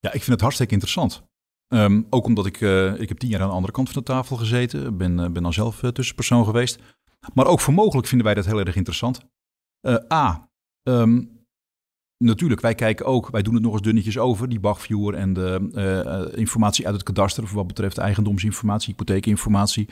Ja, 0.00 0.08
ik 0.08 0.18
vind 0.18 0.30
het 0.30 0.40
hartstikke 0.40 0.72
interessant. 0.72 1.22
Um, 1.68 2.06
ook 2.10 2.24
omdat 2.24 2.46
ik, 2.46 2.60
uh, 2.60 3.00
ik 3.00 3.08
heb 3.08 3.18
tien 3.18 3.30
jaar 3.30 3.40
aan 3.40 3.48
de 3.48 3.54
andere 3.54 3.72
kant 3.72 3.90
van 3.90 4.02
de 4.02 4.08
tafel 4.08 4.36
gezeten. 4.36 4.96
Ben, 4.96 5.18
uh, 5.18 5.28
ben 5.28 5.42
dan 5.42 5.52
zelf 5.52 5.82
uh, 5.82 5.90
tussenpersoon 5.90 6.44
geweest. 6.44 6.78
Maar 7.34 7.46
ook 7.46 7.60
voor 7.60 7.74
mogelijk 7.74 8.06
vinden 8.06 8.26
wij 8.26 8.34
dat 8.34 8.46
heel 8.46 8.58
erg 8.58 8.76
interessant. 8.76 9.20
A, 10.12 10.50
um, 10.82 11.46
natuurlijk, 12.24 12.60
wij 12.60 12.74
kijken 12.74 13.06
ook, 13.06 13.30
wij 13.30 13.42
doen 13.42 13.54
het 13.54 13.62
nog 13.62 13.72
eens 13.72 13.82
dunnetjes 13.82 14.18
over, 14.18 14.48
die 14.48 14.60
Bachviewer 14.60 15.14
en 15.14 15.32
de 15.32 16.32
informatie 16.34 16.86
uit 16.86 16.94
het 16.94 17.04
kadaster, 17.04 17.46
voor 17.46 17.56
wat 17.56 17.66
betreft 17.66 17.98
eigendomsinformatie, 17.98 18.88
hypotheekinformatie. 18.88 19.88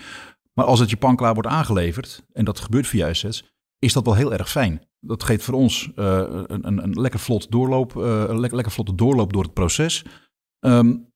Maar 0.52 0.64
als 0.64 0.80
het 0.80 0.90
Japan-klaar 0.90 1.34
wordt 1.34 1.48
aangeleverd, 1.48 2.24
en 2.32 2.44
dat 2.44 2.60
gebeurt 2.60 2.86
via 2.86 3.08
assets, 3.08 3.54
is 3.78 3.92
dat 3.92 4.04
wel 4.04 4.14
heel 4.14 4.32
erg 4.32 4.50
fijn. 4.50 4.86
Dat 5.00 5.22
geeft 5.22 5.44
voor 5.44 5.54
ons 5.54 5.90
een, 5.94 6.82
een, 6.82 7.00
lekker 7.00 7.20
vlot 7.20 7.50
doorloop, 7.50 7.94
lekker, 7.94 8.54
lekker 8.54 8.72
vlotte 8.72 8.94
doorloop 8.94 9.32
door 9.32 9.42
het 9.42 9.54
proces. 9.54 10.04
Um, 10.60 11.14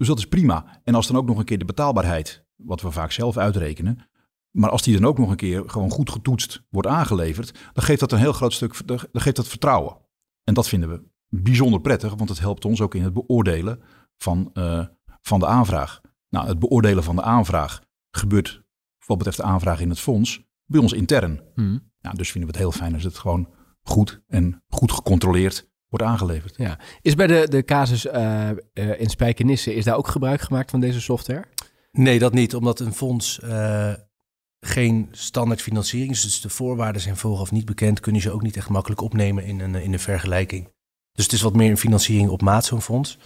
dus 0.00 0.08
dat 0.08 0.18
is 0.18 0.28
prima. 0.28 0.80
En 0.84 0.94
als 0.94 1.06
dan 1.06 1.16
ook 1.16 1.26
nog 1.26 1.38
een 1.38 1.44
keer 1.44 1.58
de 1.58 1.64
betaalbaarheid, 1.64 2.44
wat 2.56 2.80
we 2.80 2.90
vaak 2.90 3.12
zelf 3.12 3.36
uitrekenen, 3.36 4.08
maar 4.50 4.70
als 4.70 4.82
die 4.82 4.94
dan 4.98 5.08
ook 5.08 5.18
nog 5.18 5.30
een 5.30 5.36
keer 5.36 5.70
gewoon 5.70 5.90
goed 5.90 6.10
getoetst 6.10 6.62
wordt 6.68 6.88
aangeleverd, 6.88 7.58
dan 7.72 7.84
geeft 7.84 8.00
dat 8.00 8.12
een 8.12 8.18
heel 8.18 8.32
groot 8.32 8.52
stuk, 8.52 8.86
dan 8.86 9.00
geeft 9.12 9.36
dat 9.36 9.48
vertrouwen. 9.48 9.96
En 10.44 10.54
dat 10.54 10.68
vinden 10.68 10.88
we 10.88 11.02
bijzonder 11.28 11.80
prettig, 11.80 12.14
want 12.14 12.28
het 12.28 12.38
helpt 12.38 12.64
ons 12.64 12.80
ook 12.80 12.94
in 12.94 13.02
het 13.02 13.12
beoordelen 13.12 13.82
van, 14.16 14.50
uh, 14.54 14.86
van 15.22 15.40
de 15.40 15.46
aanvraag. 15.46 16.00
Nou, 16.28 16.46
het 16.46 16.58
beoordelen 16.58 17.04
van 17.04 17.16
de 17.16 17.22
aanvraag 17.22 17.82
gebeurt, 18.10 18.62
wat 19.06 19.16
betreft 19.16 19.38
de 19.38 19.42
aanvraag 19.42 19.80
in 19.80 19.88
het 19.88 20.00
fonds, 20.00 20.44
bij 20.64 20.80
ons 20.80 20.92
intern. 20.92 21.42
Hmm. 21.54 21.92
Nou, 22.00 22.16
dus 22.16 22.30
vinden 22.30 22.50
we 22.50 22.56
het 22.56 22.66
heel 22.66 22.80
fijn 22.80 22.94
als 22.94 23.04
het 23.04 23.18
gewoon 23.18 23.48
goed 23.82 24.22
en 24.26 24.64
goed 24.68 24.92
gecontroleerd 24.92 25.69
wordt 25.90 26.04
aangeleverd. 26.04 26.56
Ja. 26.56 26.78
Is 27.02 27.14
bij 27.14 27.26
de, 27.26 27.46
de 27.48 27.64
casus 27.64 28.06
uh, 28.06 28.50
uh, 28.74 29.00
in 29.00 29.10
Spijkenisse, 29.10 29.74
is 29.74 29.84
daar 29.84 29.96
ook 29.96 30.08
gebruik 30.08 30.40
gemaakt 30.40 30.70
van 30.70 30.80
deze 30.80 31.00
software? 31.00 31.44
Nee, 31.92 32.18
dat 32.18 32.32
niet, 32.32 32.54
omdat 32.54 32.80
een 32.80 32.92
fonds 32.92 33.40
uh, 33.44 33.92
geen 34.60 35.08
standaard 35.10 35.62
financiering 35.62 36.10
is. 36.10 36.22
Dus 36.22 36.40
de 36.40 36.48
voorwaarden 36.48 37.02
zijn 37.02 37.16
vooraf 37.16 37.50
niet 37.50 37.64
bekend, 37.64 38.00
kun 38.00 38.14
je 38.14 38.20
ze 38.20 38.30
ook 38.30 38.42
niet 38.42 38.56
echt 38.56 38.68
makkelijk 38.68 39.00
opnemen 39.00 39.44
in 39.44 39.60
een, 39.60 39.74
in 39.74 39.92
een 39.92 40.00
vergelijking. 40.00 40.72
Dus 41.12 41.24
het 41.24 41.32
is 41.32 41.42
wat 41.42 41.54
meer 41.54 41.70
een 41.70 41.78
financiering 41.78 42.28
op 42.28 42.42
maat, 42.42 42.64
zo'n 42.64 42.82
fonds. 42.82 43.18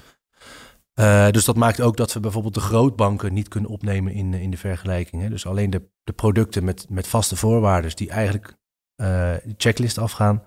dus 1.30 1.44
dat 1.44 1.56
maakt 1.56 1.80
ook 1.80 1.96
dat 1.96 2.12
we 2.12 2.20
bijvoorbeeld 2.20 2.54
de 2.54 2.60
grootbanken 2.60 3.32
niet 3.32 3.48
kunnen 3.48 3.70
opnemen 3.70 4.12
in, 4.12 4.34
in 4.34 4.50
de 4.50 4.56
vergelijking. 4.56 5.22
Hè. 5.22 5.28
Dus 5.28 5.46
alleen 5.46 5.70
de, 5.70 5.90
de 6.04 6.12
producten 6.12 6.64
met, 6.64 6.86
met 6.88 7.06
vaste 7.06 7.36
voorwaarden, 7.36 7.96
die 7.96 8.10
eigenlijk 8.10 8.56
de 8.96 9.54
checklist 9.56 9.98
afgaan, 9.98 10.42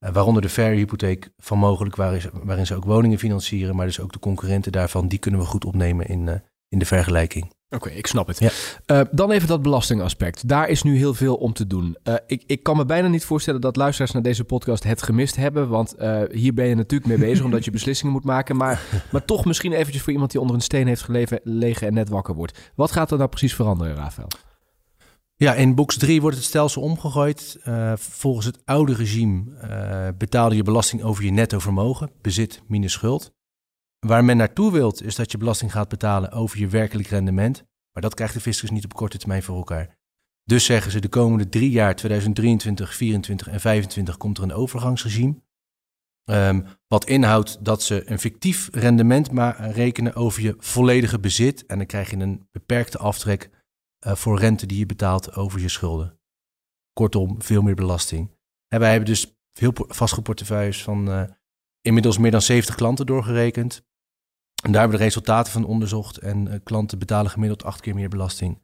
waaronder 0.00 0.42
de 0.42 0.48
fair 0.48 0.74
hypotheek 0.74 1.30
van 1.38 1.58
mogelijk, 1.58 1.96
waarin, 1.96 2.30
waarin 2.42 2.66
ze 2.66 2.74
ook 2.74 2.84
woningen 2.84 3.18
financieren, 3.18 3.76
maar 3.76 3.86
dus 3.86 4.00
ook 4.00 4.12
de 4.12 4.18
concurrenten 4.18 4.72
daarvan, 4.72 5.08
die 5.08 5.18
kunnen 5.18 5.40
we 5.40 5.46
goed 5.46 5.64
opnemen 5.64 6.06
in, 6.06 6.26
uh, 6.26 6.34
in 6.68 6.78
de 6.78 6.84
vergelijking. 6.84 7.44
Oké, 7.44 7.84
okay, 7.84 7.98
ik 7.98 8.06
snap 8.06 8.26
het. 8.26 8.38
Ja. 8.38 8.50
Uh, 8.86 9.00
dan 9.10 9.30
even 9.30 9.48
dat 9.48 9.62
belastingaspect. 9.62 10.48
Daar 10.48 10.68
is 10.68 10.82
nu 10.82 10.96
heel 10.96 11.14
veel 11.14 11.36
om 11.36 11.52
te 11.52 11.66
doen. 11.66 11.96
ik, 12.26 12.42
ik 12.46 12.62
kan 12.62 12.76
me 12.76 12.84
bijna 12.84 13.08
niet 13.08 13.24
voorstellen 13.24 13.60
dat 13.60 13.76
luisteraars 13.76 14.12
naar 14.12 14.22
deze 14.22 14.44
podcast 14.44 14.84
het 14.84 15.02
gemist 15.02 15.36
hebben, 15.36 15.68
want 15.68 15.94
hier 16.30 16.54
ben 16.54 16.66
je 16.66 16.74
natuurlijk 16.74 17.10
mee 17.10 17.28
bezig 17.28 17.44
omdat 17.50 17.64
je 17.64 17.70
beslissingen 17.70 18.12
moet 18.12 18.24
maken. 18.24 18.56
Maar, 18.56 18.82
maar 19.12 19.24
toch 19.24 19.44
misschien 19.44 19.72
eventjes 19.72 20.02
voor 20.02 20.12
iemand 20.12 20.30
die 20.30 20.40
onder 20.40 20.56
een 20.56 20.62
steen 20.62 20.86
heeft 20.86 21.02
geleven, 21.02 21.40
legen 21.42 21.86
en 21.86 21.94
net 21.94 22.08
wakker 22.08 22.34
wordt. 22.34 22.72
Wat 22.74 22.92
gaat 22.92 23.10
er 23.10 23.18
nou 23.18 23.28
precies 23.28 23.54
veranderen, 23.54 23.94
Rafael? 23.94 24.28
Ja, 25.42 25.54
in 25.54 25.74
box 25.74 25.96
3 25.96 26.20
wordt 26.20 26.36
het 26.36 26.46
stelsel 26.46 26.82
omgegooid. 26.82 27.58
Uh, 27.64 27.96
volgens 27.96 28.46
het 28.46 28.58
oude 28.64 28.94
regime 28.94 29.44
uh, 29.64 30.08
betaalde 30.18 30.56
je 30.56 30.62
belasting 30.62 31.02
over 31.02 31.24
je 31.24 31.30
netto 31.30 31.58
vermogen, 31.58 32.10
bezit 32.20 32.62
minus 32.66 32.92
schuld. 32.92 33.32
Waar 34.06 34.24
men 34.24 34.36
naartoe 34.36 34.72
wilt, 34.72 35.02
is 35.02 35.14
dat 35.14 35.30
je 35.30 35.38
belasting 35.38 35.72
gaat 35.72 35.88
betalen 35.88 36.32
over 36.32 36.58
je 36.58 36.68
werkelijk 36.68 37.08
rendement. 37.08 37.64
Maar 37.92 38.02
dat 38.02 38.14
krijgt 38.14 38.34
de 38.34 38.40
fiscus 38.40 38.70
niet 38.70 38.84
op 38.84 38.94
korte 38.94 39.18
termijn 39.18 39.42
voor 39.42 39.56
elkaar. 39.56 39.96
Dus 40.44 40.64
zeggen 40.64 40.92
ze 40.92 41.00
de 41.00 41.08
komende 41.08 41.48
drie 41.48 41.70
jaar, 41.70 41.96
2023, 41.96 42.86
2024 42.86 43.46
en 43.46 43.60
2025, 43.60 44.16
komt 44.16 44.38
er 44.38 44.44
een 44.44 44.62
overgangsregime. 44.62 45.34
Um, 46.24 46.66
wat 46.86 47.04
inhoudt 47.04 47.64
dat 47.64 47.82
ze 47.82 48.10
een 48.10 48.18
fictief 48.18 48.68
rendement 48.72 49.30
maar 49.30 49.70
rekenen 49.70 50.14
over 50.14 50.42
je 50.42 50.54
volledige 50.58 51.18
bezit. 51.18 51.66
En 51.66 51.78
dan 51.78 51.86
krijg 51.86 52.10
je 52.10 52.16
een 52.16 52.48
beperkte 52.50 52.98
aftrek 52.98 53.50
voor 54.00 54.38
rente 54.38 54.66
die 54.66 54.78
je 54.78 54.86
betaalt 54.86 55.34
over 55.34 55.60
je 55.60 55.68
schulden. 55.68 56.18
Kortom, 56.92 57.42
veel 57.42 57.62
meer 57.62 57.74
belasting. 57.74 58.30
En 58.68 58.80
wij 58.80 58.90
hebben 58.90 59.08
dus 59.08 59.34
veel 59.52 59.72
vastgoedportefeuilles 59.74 60.82
van 60.82 61.08
uh, 61.08 61.22
inmiddels 61.80 62.18
meer 62.18 62.30
dan 62.30 62.42
70 62.42 62.74
klanten 62.74 63.06
doorgerekend. 63.06 63.84
En 64.62 64.72
daar 64.72 64.80
hebben 64.80 64.98
we 64.98 65.04
de 65.04 65.10
resultaten 65.10 65.52
van 65.52 65.64
onderzocht. 65.64 66.18
En 66.18 66.46
uh, 66.46 66.54
klanten 66.62 66.98
betalen 66.98 67.30
gemiddeld 67.30 67.64
acht 67.64 67.80
keer 67.80 67.94
meer 67.94 68.08
belasting 68.08 68.62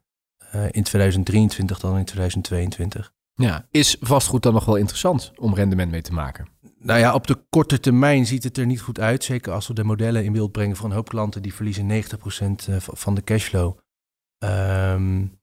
in 0.71 0.83
2023 0.83 1.79
dan 1.79 1.97
in 1.97 2.05
2022. 2.05 3.13
Ja, 3.33 3.67
is 3.71 3.97
vastgoed 3.99 4.43
dan 4.43 4.53
nog 4.53 4.65
wel 4.65 4.75
interessant 4.75 5.31
om 5.35 5.53
rendement 5.53 5.91
mee 5.91 6.01
te 6.01 6.13
maken? 6.13 6.47
Nou 6.79 6.99
ja, 6.99 7.13
op 7.13 7.27
de 7.27 7.45
korte 7.49 7.79
termijn 7.79 8.25
ziet 8.25 8.43
het 8.43 8.57
er 8.57 8.65
niet 8.65 8.81
goed 8.81 8.99
uit. 8.99 9.23
Zeker 9.23 9.53
als 9.53 9.67
we 9.67 9.73
de 9.73 9.83
modellen 9.83 10.23
in 10.23 10.31
beeld 10.31 10.51
brengen 10.51 10.75
van 10.75 10.89
een 10.89 10.95
hoop 10.95 11.09
klanten 11.09 11.41
die 11.41 11.53
verliezen 11.53 12.03
90% 12.69 12.75
van 12.77 13.15
de 13.15 13.23
cashflow. 13.23 13.77
Um, 14.43 15.39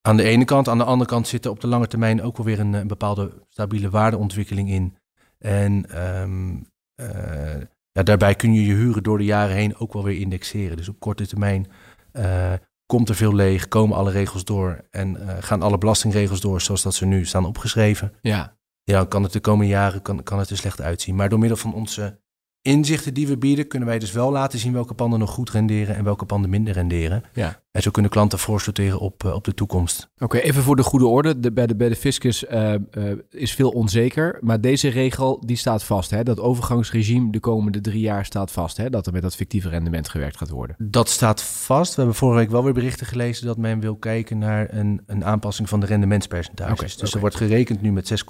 aan 0.00 0.16
de 0.16 0.22
ene 0.22 0.44
kant. 0.44 0.68
Aan 0.68 0.78
de 0.78 0.84
andere 0.84 1.10
kant 1.10 1.28
zit 1.28 1.44
er 1.44 1.50
op 1.50 1.60
de 1.60 1.66
lange 1.66 1.86
termijn 1.86 2.22
ook 2.22 2.36
wel 2.36 2.46
weer 2.46 2.60
een, 2.60 2.72
een 2.72 2.86
bepaalde 2.86 3.46
stabiele 3.48 3.90
waardeontwikkeling 3.90 4.70
in. 4.70 4.96
En 5.38 6.02
um, 6.20 6.66
uh, 7.00 7.60
ja, 7.92 8.02
daarbij 8.02 8.34
kun 8.34 8.54
je 8.54 8.64
je 8.64 8.74
huren 8.74 9.02
door 9.02 9.18
de 9.18 9.24
jaren 9.24 9.56
heen 9.56 9.76
ook 9.76 9.92
wel 9.92 10.04
weer 10.04 10.20
indexeren. 10.20 10.76
Dus 10.76 10.88
op 10.88 11.00
korte 11.00 11.26
termijn 11.26 11.66
uh, 12.12 12.52
komt 12.86 13.08
er 13.08 13.14
veel 13.14 13.34
leeg, 13.34 13.68
komen 13.68 13.96
alle 13.96 14.10
regels 14.10 14.44
door 14.44 14.84
en 14.90 15.16
uh, 15.16 15.36
gaan 15.40 15.62
alle 15.62 15.78
belastingregels 15.78 16.40
door 16.40 16.60
zoals 16.60 16.82
dat 16.82 16.94
ze 16.94 17.06
nu 17.06 17.24
staan 17.24 17.46
opgeschreven. 17.46 18.12
Ja. 18.20 18.56
Ja, 18.82 19.04
kan 19.04 19.22
het 19.22 19.32
de 19.32 19.40
komende 19.40 19.72
jaren 19.72 20.02
kan, 20.02 20.22
kan 20.22 20.38
het 20.38 20.50
er 20.50 20.56
slecht 20.56 20.80
uitzien. 20.80 21.14
Maar 21.14 21.28
door 21.28 21.38
middel 21.38 21.56
van 21.56 21.74
onze 21.74 22.20
inzichten 22.62 23.14
die 23.14 23.26
we 23.26 23.38
bieden, 23.38 23.68
kunnen 23.68 23.88
wij 23.88 23.98
dus 23.98 24.12
wel 24.12 24.32
laten 24.32 24.58
zien 24.58 24.72
welke 24.72 24.94
panden 24.94 25.18
nog 25.18 25.30
goed 25.30 25.50
renderen 25.50 25.96
en 25.96 26.04
welke 26.04 26.24
panden 26.24 26.50
minder 26.50 26.74
renderen. 26.74 27.22
Ja. 27.32 27.60
En 27.70 27.82
zo 27.82 27.90
kunnen 27.90 28.10
klanten 28.10 28.38
voorsorteren 28.38 28.98
op, 28.98 29.24
uh, 29.24 29.34
op 29.34 29.44
de 29.44 29.54
toekomst. 29.54 30.10
Oké, 30.14 30.24
okay, 30.24 30.40
even 30.40 30.62
voor 30.62 30.76
de 30.76 30.82
goede 30.82 31.06
orde. 31.06 31.40
De, 31.40 31.52
bij, 31.52 31.66
de, 31.66 31.76
bij 31.76 31.88
de 31.88 31.96
fiscus 31.96 32.44
uh, 32.44 32.74
uh, 32.74 33.12
is 33.30 33.54
veel 33.54 33.70
onzeker, 33.70 34.38
maar 34.40 34.60
deze 34.60 34.88
regel 34.88 35.42
die 35.46 35.56
staat 35.56 35.84
vast. 35.84 36.10
Hè? 36.10 36.22
Dat 36.22 36.40
overgangsregime 36.40 37.30
de 37.30 37.40
komende 37.40 37.80
drie 37.80 38.00
jaar 38.00 38.24
staat 38.24 38.50
vast. 38.50 38.76
Hè? 38.76 38.90
Dat 38.90 39.06
er 39.06 39.12
met 39.12 39.22
dat 39.22 39.36
fictieve 39.36 39.68
rendement 39.68 40.08
gewerkt 40.08 40.36
gaat 40.36 40.50
worden. 40.50 40.76
Dat 40.78 41.08
staat 41.08 41.42
vast. 41.42 41.90
We 41.90 41.96
hebben 41.96 42.18
vorige 42.18 42.38
week 42.38 42.50
wel 42.50 42.64
weer 42.64 42.72
berichten 42.72 43.06
gelezen 43.06 43.46
dat 43.46 43.56
men 43.56 43.80
wil 43.80 43.96
kijken 43.96 44.38
naar 44.38 44.74
een, 44.74 45.02
een 45.06 45.24
aanpassing 45.24 45.68
van 45.68 45.80
de 45.80 45.86
rendementspercentages. 45.86 46.72
Okay, 46.72 46.86
dus 46.86 46.98
okay. 46.98 47.12
er 47.12 47.20
wordt 47.20 47.36
gerekend 47.36 47.82
nu 47.82 47.92
met 47.92 48.24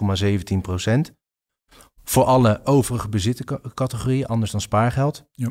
6,17 0.52 0.58
procent 0.62 1.12
voor 2.08 2.24
alle 2.24 2.60
overige 2.64 3.08
bezittencategorieën, 3.08 4.26
anders 4.26 4.50
dan 4.50 4.60
spaargeld. 4.60 5.24
Ja. 5.32 5.50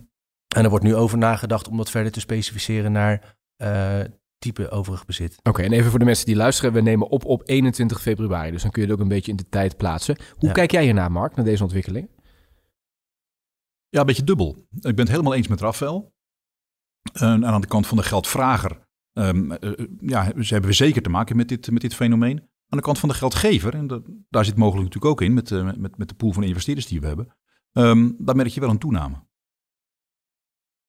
En 0.55 0.63
er 0.63 0.69
wordt 0.69 0.85
nu 0.85 0.95
over 0.95 1.17
nagedacht 1.17 1.67
om 1.67 1.77
dat 1.77 1.89
verder 1.89 2.11
te 2.11 2.19
specificeren 2.19 2.91
naar 2.91 3.37
uh, 3.57 3.99
type 4.37 4.69
overig 4.69 5.05
bezit. 5.05 5.37
Oké, 5.37 5.49
okay, 5.49 5.65
en 5.65 5.71
even 5.71 5.89
voor 5.89 5.99
de 5.99 6.05
mensen 6.05 6.25
die 6.25 6.35
luisteren, 6.35 6.73
we 6.73 6.81
nemen 6.81 7.09
op 7.09 7.25
op 7.25 7.41
21 7.45 8.01
februari, 8.01 8.51
dus 8.51 8.61
dan 8.61 8.71
kun 8.71 8.81
je 8.81 8.87
het 8.87 8.97
ook 8.97 9.03
een 9.03 9.11
beetje 9.11 9.31
in 9.31 9.37
de 9.37 9.49
tijd 9.49 9.77
plaatsen. 9.77 10.17
Hoe 10.35 10.47
Ja. 10.47 10.53
kijk 10.53 10.71
jij 10.71 10.83
hiernaar, 10.83 11.11
Mark, 11.11 11.35
naar 11.35 11.45
deze 11.45 11.63
ontwikkeling? 11.63 12.09
Ja, 13.89 13.99
een 13.99 14.05
beetje 14.05 14.23
dubbel. 14.23 14.55
Ik 14.71 14.81
ben 14.81 14.99
het 14.99 15.09
helemaal 15.09 15.33
eens 15.33 15.47
met 15.47 15.61
Rafael. 15.61 16.15
en 17.13 17.45
aan 17.45 17.61
de 17.61 17.67
kant 17.67 17.87
van 17.87 17.97
de 17.97 18.03
geldvrager 18.03 18.87
um, 19.17 19.51
ja, 19.99 20.23
ze 20.41 20.53
hebben 20.53 20.69
we 20.69 20.75
zeker 20.75 21.01
te 21.01 21.09
maken 21.09 21.35
met 21.35 21.49
dit, 21.49 21.71
met 21.71 21.81
dit 21.81 21.95
fenomeen. 21.95 22.49
Aan 22.69 22.77
de 22.77 22.83
kant 22.83 22.99
van 22.99 23.09
de 23.09 23.15
geldgever, 23.15 23.73
en 23.73 23.87
dat, 23.87 24.03
daar 24.29 24.45
zit 24.45 24.57
mogelijk 24.57 24.83
natuurlijk 24.83 25.11
ook 25.11 25.21
in 25.21 25.33
met, 25.33 25.77
met, 25.77 25.97
met 25.97 26.09
de 26.09 26.15
pool 26.15 26.31
van 26.31 26.43
investeerders 26.43 26.87
die 26.87 26.99
we 26.99 27.07
hebben, 27.07 27.35
um, 27.71 28.15
daar 28.19 28.35
merk 28.35 28.49
je 28.49 28.59
wel 28.59 28.69
een 28.69 28.77
toename. 28.77 29.25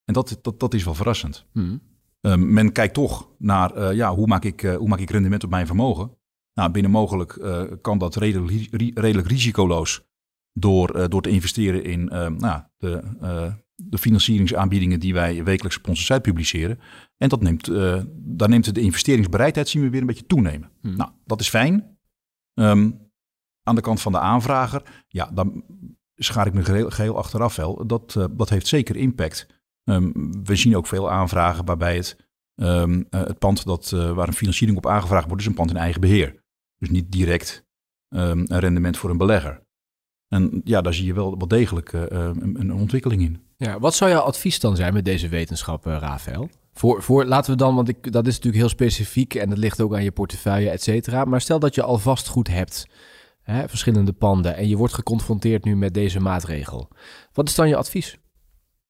En 0.04 0.14
dat, 0.14 0.38
dat, 0.42 0.61
dat 0.61 0.75
is 0.75 0.85
wel 0.85 0.94
verrassend. 0.94 1.47
Hmm. 1.52 1.82
Um, 2.20 2.52
men 2.52 2.73
kijkt 2.73 2.94
toch 2.94 3.30
naar 3.38 3.76
uh, 3.76 3.92
ja, 3.92 4.14
hoe, 4.14 4.26
maak 4.26 4.44
ik, 4.44 4.62
uh, 4.62 4.76
hoe 4.76 4.88
maak 4.88 4.99
ik 4.99 5.11
rendement 5.11 5.44
op 5.44 5.50
mijn 5.50 5.66
vermogen. 5.66 6.16
Nou, 6.54 6.70
binnen 6.70 6.90
mogelijk 6.90 7.38
kan 7.82 7.99
dat 7.99 8.16
redelijk, 8.16 8.68
redelijk 8.94 9.28
risicoloos 9.28 10.06
door, 10.52 11.08
door 11.08 11.23
te 11.23 11.30
investeren 11.30 11.85
in 11.85 12.04
nou, 12.38 12.62
de, 12.76 13.54
de 13.82 13.99
financieringsaanbiedingen 13.99 15.00
die 15.00 15.14
wij 15.14 15.44
wekelijks 15.44 15.78
op 15.78 15.88
onze 15.88 16.02
site 16.02 16.20
publiceren. 16.20 16.78
En 17.16 17.28
dat 17.28 17.42
neemt, 17.42 17.66
daar 18.14 18.49
neemt 18.49 18.75
de 18.75 18.80
investeringsbereidheid 18.80 19.68
zien 19.68 19.82
we 19.82 19.90
weer 19.90 20.00
een 20.00 20.06
beetje 20.06 20.26
toenemen. 20.26 20.70
Hmm. 20.80 20.97
Nou, 20.97 21.11
dat 21.25 21.40
is 21.40 21.49
fijn. 21.49 21.99
Um, 22.54 23.11
aan 23.62 23.75
de 23.75 23.80
kant 23.80 24.00
van 24.00 24.12
de 24.12 24.18
aanvrager, 24.18 25.04
ja, 25.08 25.30
dan 25.35 25.64
schaar 26.14 26.47
ik 26.47 26.52
me 26.52 26.64
geheel, 26.64 26.90
geheel 26.90 27.16
achteraf 27.16 27.56
wel. 27.56 27.87
Dat, 27.87 28.28
dat 28.30 28.49
heeft 28.49 28.66
zeker 28.66 28.97
impact. 28.97 29.47
Um, 29.85 30.32
we 30.44 30.56
zien 30.56 30.76
ook 30.76 30.87
veel 30.87 31.11
aanvragen 31.11 31.64
waarbij 31.64 31.97
het, 31.97 32.16
um, 32.54 32.92
uh, 32.99 33.04
het 33.11 33.38
pand 33.38 33.64
dat, 33.64 33.92
uh, 33.94 34.12
waar 34.12 34.28
een 34.28 34.35
financiering 34.35 34.78
op 34.78 34.87
aangevraagd 34.87 35.26
wordt, 35.26 35.40
is 35.42 35.49
een 35.49 35.54
pand 35.54 35.70
in 35.70 35.76
eigen 35.76 36.00
beheer. 36.00 36.44
Dus 36.78 36.90
niet 36.90 37.12
direct 37.12 37.66
een 38.08 38.47
rendement 38.47 38.97
voor 38.97 39.11
een 39.11 39.16
belegger. 39.16 39.66
En 40.28 40.61
ja, 40.64 40.80
daar 40.80 40.94
zie 40.94 41.06
je 41.06 41.14
wel 41.14 41.38
wat 41.38 41.50
degelijk 41.50 41.92
uh, 41.92 42.02
een, 42.11 42.61
een, 42.61 42.73
ontwikkeling 42.73 43.23
in. 43.23 43.48
Ja, 43.60 43.78
wat 43.78 43.94
zou 43.94 44.10
jouw 44.10 44.20
advies 44.20 44.60
dan 44.60 44.76
zijn 44.76 44.92
met 44.92 45.04
deze 45.04 45.28
wetenschap, 45.28 45.84
Rafael? 45.84 46.48
Voor, 46.72 47.02
voor, 47.02 47.24
laten 47.24 47.50
we 47.50 47.56
dan, 47.56 47.74
want 47.74 47.88
ik, 47.88 48.12
dat 48.12 48.26
is 48.26 48.34
natuurlijk 48.34 48.62
heel 48.62 48.68
specifiek 48.68 49.34
en 49.34 49.48
dat 49.48 49.58
ligt 49.58 49.80
ook 49.80 49.94
aan 49.94 50.02
je 50.02 50.12
portefeuille, 50.12 50.70
et 50.70 50.82
cetera. 50.82 51.24
Maar 51.24 51.40
stel 51.40 51.58
dat 51.58 51.74
je 51.74 51.82
al 51.82 51.98
vastgoed 51.98 52.48
hebt, 52.48 52.86
hè, 53.42 53.68
verschillende 53.68 54.12
panden, 54.12 54.56
en 54.56 54.68
je 54.68 54.76
wordt 54.76 54.94
geconfronteerd 54.94 55.64
nu 55.64 55.76
met 55.76 55.94
deze 55.94 56.20
maatregel. 56.20 56.88
Wat 57.32 57.48
is 57.48 57.54
dan 57.54 57.68
je 57.68 57.76
advies? 57.76 58.18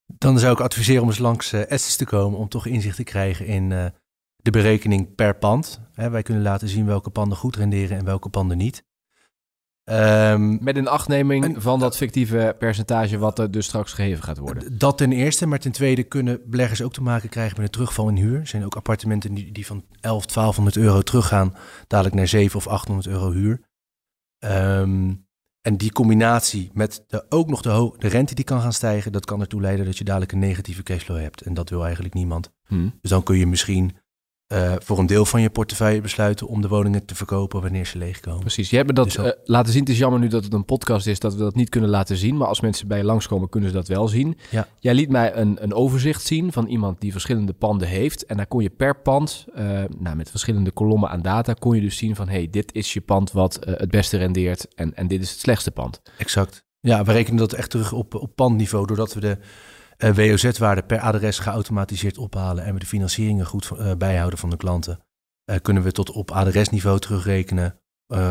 Dan 0.05 0.39
zou 0.39 0.53
ik 0.53 0.59
adviseren 0.59 1.01
om 1.01 1.07
eens 1.07 1.17
langs 1.17 1.53
uh, 1.53 1.61
te 1.61 2.05
komen 2.05 2.39
om 2.39 2.49
toch 2.49 2.65
inzicht 2.65 2.95
te 2.95 3.03
krijgen 3.03 3.45
in 3.45 3.71
uh, 3.71 3.85
de 4.35 4.51
berekening 4.51 5.15
per 5.15 5.37
pand. 5.37 5.81
Hè, 5.93 6.09
wij 6.09 6.21
kunnen 6.21 6.43
laten 6.43 6.67
zien 6.67 6.85
welke 6.85 7.09
panden 7.09 7.37
goed 7.37 7.55
renderen 7.55 7.97
en 7.97 8.05
welke 8.05 8.29
panden 8.29 8.57
niet. 8.57 8.83
Um, 9.91 10.63
Met 10.63 10.75
een 10.75 10.87
achtneming 10.87 11.55
van 11.57 11.79
dat 11.79 11.97
fictieve 11.97 12.55
percentage 12.59 13.17
wat 13.17 13.39
er 13.39 13.51
dus 13.51 13.65
straks 13.65 13.93
gegeven 13.93 14.23
gaat 14.23 14.37
worden. 14.37 14.77
Dat 14.77 14.97
ten 14.97 15.11
eerste, 15.11 15.45
maar 15.45 15.59
ten 15.59 15.71
tweede 15.71 16.03
kunnen 16.03 16.41
beleggers 16.45 16.81
ook 16.81 16.93
te 16.93 17.01
maken 17.01 17.29
krijgen 17.29 17.55
met 17.55 17.65
een 17.65 17.71
terugval 17.71 18.09
in 18.09 18.15
huur. 18.15 18.39
Er 18.39 18.47
zijn 18.47 18.65
ook 18.65 18.75
appartementen 18.75 19.33
die, 19.33 19.51
die 19.51 19.65
van 19.65 19.85
11, 20.01 20.25
1200 20.25 20.77
euro 20.77 21.01
teruggaan, 21.01 21.55
dadelijk 21.87 22.15
naar 22.15 22.27
7 22.27 22.57
of 22.57 22.67
800 22.67 23.07
euro 23.07 23.31
huur. 23.31 23.61
Um, 24.39 25.27
en 25.61 25.77
die 25.77 25.91
combinatie 25.91 26.69
met 26.73 27.03
de, 27.07 27.25
ook 27.29 27.49
nog 27.49 27.61
de, 27.61 27.91
de, 27.97 28.07
rente 28.07 28.35
die 28.35 28.45
kan 28.45 28.61
gaan 28.61 28.73
stijgen, 28.73 29.11
dat 29.11 29.25
kan 29.25 29.41
ertoe 29.41 29.61
leiden 29.61 29.85
dat 29.85 29.97
je 29.97 30.03
dadelijk 30.03 30.31
een 30.31 30.39
negatieve 30.39 30.83
cashflow 30.83 31.19
hebt. 31.19 31.41
En 31.41 31.53
dat 31.53 31.69
wil 31.69 31.83
eigenlijk 31.83 32.13
niemand. 32.13 32.51
Hmm. 32.65 32.97
Dus 33.01 33.09
dan 33.09 33.23
kun 33.23 33.37
je 33.37 33.47
misschien 33.47 33.97
uh, 34.53 34.73
voor 34.79 34.99
een 34.99 35.05
deel 35.05 35.25
van 35.25 35.41
je 35.41 35.49
portefeuille 35.49 36.01
besluiten 36.01 36.47
om 36.47 36.61
de 36.61 36.67
woningen 36.67 37.05
te 37.05 37.15
verkopen 37.15 37.61
wanneer 37.61 37.85
ze 37.85 37.97
leegkomen. 37.97 38.39
Precies, 38.39 38.69
je 38.69 38.75
hebt 38.75 38.95
dat 38.95 39.05
dus 39.05 39.17
uh, 39.17 39.29
laten 39.43 39.71
zien. 39.71 39.81
Het 39.81 39.89
is 39.89 39.97
jammer 39.97 40.19
nu 40.19 40.27
dat 40.27 40.43
het 40.43 40.53
een 40.53 40.65
podcast 40.65 41.07
is 41.07 41.19
dat 41.19 41.33
we 41.33 41.39
dat 41.39 41.55
niet 41.55 41.69
kunnen 41.69 41.89
laten 41.89 42.17
zien. 42.17 42.37
Maar 42.37 42.47
als 42.47 42.59
mensen 42.59 42.87
bij 42.87 42.97
je 42.97 43.03
langskomen, 43.03 43.49
kunnen 43.49 43.69
ze 43.69 43.75
dat 43.75 43.87
wel 43.87 44.07
zien. 44.07 44.37
Ja. 44.49 44.67
Jij 44.79 44.93
liet 44.93 45.09
mij 45.09 45.35
een, 45.35 45.63
een 45.63 45.73
overzicht 45.73 46.23
zien 46.23 46.51
van 46.51 46.67
iemand 46.67 47.01
die 47.01 47.11
verschillende 47.11 47.53
panden 47.53 47.87
heeft. 47.87 48.25
En 48.25 48.37
daar 48.37 48.47
kon 48.47 48.63
je 48.63 48.69
per 48.69 49.01
pand, 49.01 49.45
uh, 49.55 49.83
nou, 49.97 50.15
met 50.15 50.29
verschillende 50.29 50.71
kolommen 50.71 51.09
aan 51.09 51.21
data, 51.21 51.53
kon 51.53 51.75
je 51.75 51.81
dus 51.81 51.97
zien 51.97 52.15
van 52.15 52.29
hey, 52.29 52.47
dit 52.51 52.73
is 52.73 52.93
je 52.93 53.01
pand 53.01 53.31
wat 53.31 53.59
het 53.65 53.91
beste 53.91 54.17
rendeert 54.17 54.67
en, 54.75 54.95
en 54.95 55.07
dit 55.07 55.21
is 55.21 55.31
het 55.31 55.39
slechtste 55.39 55.71
pand. 55.71 56.01
Exact. 56.17 56.63
Ja, 56.79 57.03
we 57.03 57.11
rekenen 57.11 57.37
dat 57.37 57.53
echt 57.53 57.69
terug 57.69 57.91
op, 57.93 58.15
op 58.15 58.35
pandniveau, 58.35 58.85
doordat 58.85 59.13
we 59.13 59.19
de 59.19 59.37
uh, 60.03 60.15
WOZ-waarde 60.15 60.83
per 60.83 60.99
adres 60.99 61.39
geautomatiseerd 61.39 62.17
ophalen 62.17 62.63
en 62.63 62.73
we 62.73 62.79
de 62.79 62.85
financieringen 62.85 63.45
goed 63.45 63.69
uh, 63.73 63.91
bijhouden 63.97 64.39
van 64.39 64.49
de 64.49 64.57
klanten, 64.57 64.99
uh, 65.45 65.55
kunnen 65.61 65.83
we 65.83 65.91
tot 65.91 66.11
op 66.11 66.31
adresniveau 66.31 66.99
terugrekenen. 66.99 67.79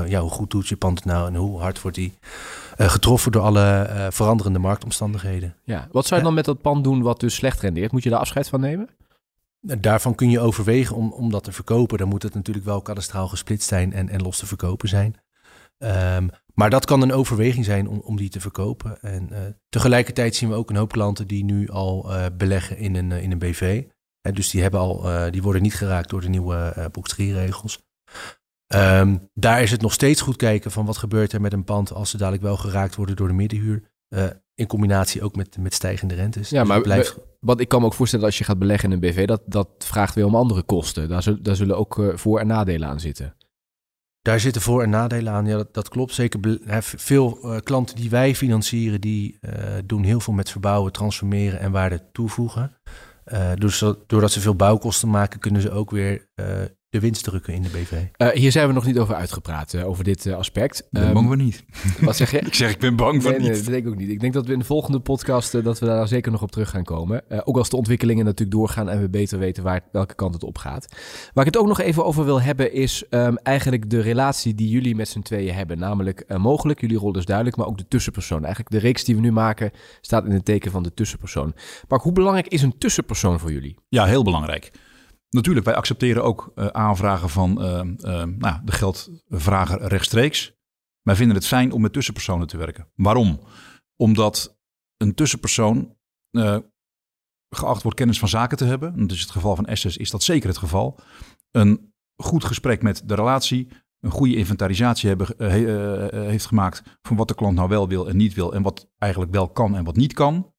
ja, 0.06 0.20
hoe 0.20 0.30
goed 0.30 0.50
doet 0.50 0.68
je 0.68 0.76
pand 0.76 1.04
nou 1.04 1.26
en 1.26 1.34
hoe 1.34 1.60
hard 1.60 1.80
wordt 1.82 1.96
die 1.96 2.18
getroffen 2.76 3.32
door 3.32 3.42
alle 3.42 4.08
veranderende 4.10 4.58
marktomstandigheden. 4.58 5.54
Ja, 5.64 5.88
wat 5.92 6.06
zou 6.06 6.20
je 6.20 6.26
dan 6.26 6.34
met 6.34 6.44
dat 6.44 6.60
pand 6.60 6.84
doen 6.84 7.02
wat 7.02 7.20
dus 7.20 7.34
slecht 7.34 7.60
rendeert? 7.60 7.92
Moet 7.92 8.02
je 8.02 8.10
daar 8.10 8.18
afscheid 8.18 8.48
van 8.48 8.60
nemen? 8.60 8.88
Daarvan 9.60 10.14
kun 10.14 10.30
je 10.30 10.40
overwegen 10.40 10.96
om, 10.96 11.12
om 11.12 11.30
dat 11.30 11.44
te 11.44 11.52
verkopen. 11.52 11.98
Dan 11.98 12.08
moet 12.08 12.22
het 12.22 12.34
natuurlijk 12.34 12.66
wel 12.66 12.82
kadastraal 12.82 13.28
gesplitst 13.28 13.68
zijn 13.68 13.92
en, 13.92 14.08
en 14.08 14.22
los 14.22 14.38
te 14.38 14.46
verkopen 14.46 14.88
zijn. 14.88 15.16
Um, 15.78 16.30
maar 16.58 16.70
dat 16.70 16.84
kan 16.84 17.02
een 17.02 17.12
overweging 17.12 17.64
zijn 17.64 17.88
om, 17.88 18.00
om 18.04 18.16
die 18.16 18.28
te 18.28 18.40
verkopen. 18.40 19.00
En 19.00 19.28
uh, 19.32 19.38
tegelijkertijd 19.68 20.34
zien 20.34 20.48
we 20.48 20.54
ook 20.54 20.70
een 20.70 20.76
hoop 20.76 20.92
klanten 20.92 21.26
die 21.26 21.44
nu 21.44 21.68
al 21.68 22.12
uh, 22.12 22.26
beleggen 22.36 22.76
in 22.76 22.94
een, 22.94 23.10
uh, 23.10 23.22
in 23.22 23.32
een 23.32 23.38
BV. 23.38 23.84
En 24.20 24.34
dus 24.34 24.50
die, 24.50 24.62
hebben 24.62 24.80
al, 24.80 25.30
die 25.30 25.42
worden 25.42 25.62
niet 25.62 25.74
geraakt 25.74 26.10
door 26.10 26.20
de 26.20 26.28
nieuwe 26.28 26.74
uh, 26.78 26.84
box 26.92 27.10
3 27.10 27.34
regels. 27.34 27.86
Um, 28.74 29.28
daar 29.34 29.62
is 29.62 29.70
het 29.70 29.80
nog 29.80 29.92
steeds 29.92 30.20
goed 30.20 30.36
kijken 30.36 30.70
van 30.70 30.86
wat 30.86 30.96
gebeurt 30.96 31.32
er 31.32 31.40
met 31.40 31.52
een 31.52 31.64
pand 31.64 31.92
als 31.92 32.10
ze 32.10 32.16
dadelijk 32.16 32.42
wel 32.42 32.56
geraakt 32.56 32.94
worden 32.94 33.16
door 33.16 33.28
de 33.28 33.34
middenhuur. 33.34 33.82
in 34.54 34.66
combinatie 34.66 35.22
ook 35.22 35.36
met, 35.36 35.56
met 35.58 35.74
stijgende 35.74 36.14
rentes. 36.14 36.50
Ja, 36.50 36.60
dus 36.60 36.68
maar 36.68 36.80
blijft... 36.80 37.18
wat 37.40 37.60
ik 37.60 37.68
kan 37.68 37.80
me 37.80 37.86
ook 37.86 37.94
voorstellen 37.94 38.26
als 38.26 38.38
je 38.38 38.44
gaat 38.44 38.58
beleggen 38.58 38.88
in 38.88 38.94
een 38.94 39.10
BV, 39.10 39.26
dat, 39.26 39.42
dat 39.46 39.68
vraagt 39.78 40.14
weer 40.14 40.26
om 40.26 40.34
andere 40.34 40.62
kosten. 40.62 41.08
Daar, 41.08 41.22
zullen, 41.22 41.42
daar 41.42 41.56
zullen 41.56 41.76
ook 41.76 42.12
voor- 42.14 42.40
en 42.40 42.46
nadelen 42.46 42.88
aan 42.88 43.00
zitten. 43.00 43.36
Daar 44.28 44.40
zitten 44.40 44.62
voor- 44.62 44.82
en 44.82 44.90
nadelen 44.90 45.32
aan. 45.32 45.46
Ja, 45.46 45.64
dat, 45.72 45.88
klopt. 45.88 46.14
Zeker 46.14 46.58
veel 46.80 47.38
uh, 47.42 47.56
klanten 47.62 47.96
die 47.96 48.10
wij 48.10 48.34
financieren, 48.34 49.00
die 49.00 49.38
uh, 49.40 49.52
doen 49.84 50.02
heel 50.02 50.20
veel 50.20 50.32
met 50.32 50.50
verbouwen, 50.50 50.92
transformeren 50.92 51.60
en 51.60 51.72
waarde 51.72 52.02
toevoegen. 52.12 52.76
Uh, 53.26 53.50
dus 53.54 53.84
doordat 54.06 54.32
ze 54.32 54.40
veel 54.40 54.54
bouwkosten 54.54 55.10
maken, 55.10 55.40
kunnen 55.40 55.62
ze 55.62 55.70
ook 55.70 55.90
weer 55.90 56.28
de 56.90 57.00
winst 57.00 57.24
drukken 57.24 57.54
in 57.54 57.62
de 57.62 57.68
BV. 57.68 57.92
Uh, 57.92 58.28
hier 58.28 58.52
zijn 58.52 58.68
we 58.68 58.72
nog 58.72 58.86
niet 58.86 58.98
over 58.98 59.14
uitgepraat, 59.14 59.72
uh, 59.72 59.88
over 59.88 60.04
dit 60.04 60.26
uh, 60.26 60.36
aspect. 60.36 60.86
Dat 60.90 61.02
um, 61.02 61.12
bang 61.12 61.28
we 61.28 61.36
niet. 61.36 61.64
Wat 62.00 62.16
zeg 62.16 62.30
je? 62.30 62.38
ik 62.38 62.54
zeg, 62.54 62.70
ik 62.70 62.78
ben 62.78 62.96
bang 62.96 63.22
voor 63.22 63.30
nee, 63.30 63.40
niet. 63.40 63.48
Nee, 63.48 63.58
dat 63.58 63.66
denk 63.66 63.84
ik 63.84 63.92
ook 63.92 63.98
niet. 63.98 64.08
Ik 64.08 64.20
denk 64.20 64.32
dat 64.32 64.46
we 64.46 64.52
in 64.52 64.58
de 64.58 64.64
volgende 64.64 65.00
podcast 65.00 65.64
dat 65.64 65.78
we 65.78 65.86
daar 65.86 66.08
zeker 66.08 66.32
nog 66.32 66.42
op 66.42 66.50
terug 66.50 66.70
gaan 66.70 66.84
komen. 66.84 67.22
ook 67.44 67.56
als 67.56 67.68
de 67.68 67.76
ontwikkelingen 67.76 68.24
natuurlijk 68.24 68.58
doorgaan 68.58 68.88
en 68.88 69.00
we 69.00 69.08
beter 69.08 69.38
weten 69.38 69.62
waar, 69.62 69.80
welke 69.92 70.14
kant 70.14 70.34
het 70.34 70.42
op 70.42 70.58
gaat. 70.58 70.86
Waar 71.34 71.46
ik 71.46 71.52
het 71.52 71.62
ook 71.62 71.68
nog 71.68 71.80
even 71.80 72.04
over 72.04 72.24
wil 72.24 72.40
hebben 72.40 72.72
is 72.72 73.04
um, 73.10 73.36
eigenlijk 73.36 73.90
de 73.90 74.00
relatie 74.00 74.54
die 74.54 74.68
jullie 74.68 74.96
met 74.96 75.08
z'n 75.08 75.20
tweeën 75.20 75.54
hebben. 75.54 75.78
Namelijk 75.78 76.38
mogelijk, 76.38 76.80
jullie 76.80 76.98
rol 76.98 77.16
is 77.16 77.24
duidelijk, 77.24 77.56
maar 77.56 77.66
ook 77.66 77.78
de 77.78 77.88
tussenpersoon. 77.88 78.44
Eigenlijk 78.44 78.70
de 78.70 78.78
reeks 78.78 79.04
die 79.04 79.14
we 79.14 79.20
nu 79.20 79.32
maken 79.32 79.70
staat 80.00 80.24
in 80.24 80.32
het 80.32 80.44
teken 80.44 80.70
van 80.70 80.82
de 80.82 80.94
tussenpersoon. 80.94 81.54
Maar 81.88 81.98
hoe 81.98 82.12
belangrijk 82.12 82.48
is 82.48 82.62
een 82.62 82.78
tussenpersoon 82.78 83.38
voor 83.38 83.52
jullie? 83.52 83.76
Ja, 83.88 84.04
heel 84.04 84.24
belangrijk. 84.24 84.70
Natuurlijk, 85.30 85.66
wij 85.66 85.74
accepteren 85.74 86.24
ook 86.24 86.52
uh, 86.54 86.66
aanvragen 86.66 87.28
van 87.28 87.64
uh, 87.64 87.80
uh, 88.14 88.24
nou, 88.24 88.60
de 88.64 88.72
geldvrager 88.72 89.82
rechtstreeks. 89.82 90.56
Wij 91.02 91.16
vinden 91.16 91.36
het 91.36 91.46
fijn 91.46 91.72
om 91.72 91.80
met 91.80 91.92
tussenpersonen 91.92 92.46
te 92.46 92.56
werken. 92.56 92.88
Waarom? 92.94 93.40
Omdat 93.96 94.58
een 94.96 95.14
tussenpersoon 95.14 95.96
geacht 97.50 97.82
wordt 97.82 97.96
kennis 97.96 98.18
van 98.18 98.28
zaken 98.28 98.56
te 98.56 98.64
hebben. 98.64 99.06
Dat 99.06 99.18
het 99.18 99.30
geval 99.30 99.56
van 99.56 99.76
SS, 99.76 99.96
is 99.96 100.10
dat 100.10 100.22
zeker 100.22 100.48
het 100.48 100.58
geval. 100.58 100.98
Een 101.50 101.92
goed 102.16 102.44
gesprek 102.44 102.82
met 102.82 103.02
de 103.08 103.14
relatie, 103.14 103.68
een 104.00 104.10
goede 104.10 104.36
inventarisatie 104.36 105.08
hebben, 105.08 105.50
heeft 106.28 106.46
gemaakt 106.46 106.98
van 107.02 107.16
wat 107.16 107.28
de 107.28 107.34
klant 107.34 107.56
nou 107.56 107.68
wel 107.68 107.88
wil 107.88 108.08
en 108.08 108.16
niet 108.16 108.34
wil 108.34 108.54
en 108.54 108.62
wat 108.62 108.90
eigenlijk 108.98 109.32
wel 109.32 109.48
kan 109.48 109.76
en 109.76 109.84
wat 109.84 109.96
niet 109.96 110.12
kan. 110.12 110.54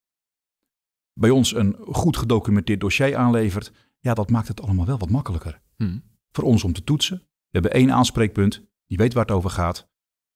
Bij 1.14 1.30
ons 1.30 1.56
een 1.56 1.76
goed 1.82 2.18
gedocumenteerd 2.18 2.80
dossier 2.80 3.16
aanlevert 3.16 3.89
ja, 4.00 4.14
dat 4.14 4.30
maakt 4.30 4.48
het 4.48 4.62
allemaal 4.62 4.86
wel 4.86 4.98
wat 4.98 5.10
makkelijker. 5.10 5.62
Hmm. 5.76 6.04
Voor 6.32 6.44
ons 6.44 6.64
om 6.64 6.74
te 6.74 6.84
toetsen. 6.84 7.18
We 7.18 7.60
hebben 7.60 7.72
één 7.72 7.92
aanspreekpunt, 7.92 8.66
die 8.88 8.98
weet 8.98 9.14
waar 9.14 9.26
het 9.26 9.36
over 9.36 9.50
gaat. 9.50 9.90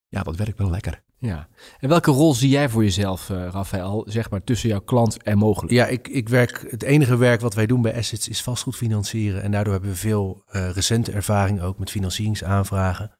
Ja, 0.08 0.24
dat 0.24 0.36
werkt 0.36 0.58
wel 0.58 0.70
lekker. 0.70 1.04
Ja. 1.18 1.48
En 1.80 1.90
welke 1.90 2.12
rol 2.12 2.34
zie 2.34 2.50
jij 2.50 2.70
voor 2.70 2.84
jezelf, 2.84 3.30
uh, 3.30 3.48
Rafael, 3.48 4.06
zeg 4.08 4.30
maar 4.30 4.44
tussen 4.44 4.70
jouw 4.70 4.82
klant 4.82 5.24
en 5.24 5.38
mogelijk? 5.38 5.72
Ja, 5.72 5.88
ik, 5.88 6.08
ik 6.08 6.30
werk, 6.30 6.66
het 6.70 6.84
enige 6.84 7.18
werk 7.18 7.42
wat 7.42 7.54
wij 7.54 7.66
doen 7.66 7.82
bij 7.82 7.98
Assets 7.98 8.28
is 8.28 8.44
vastgoed 8.44 8.76
financieren. 8.76 9.42
En 9.42 9.52
daardoor 9.52 9.74
hebben 9.74 9.92
we 9.92 9.96
veel 9.96 10.44
uh, 10.52 10.70
recente 10.70 11.12
ervaring 11.12 11.62
ook 11.62 11.80
met 11.80 11.90
financieringsaanvragen. 11.90 13.12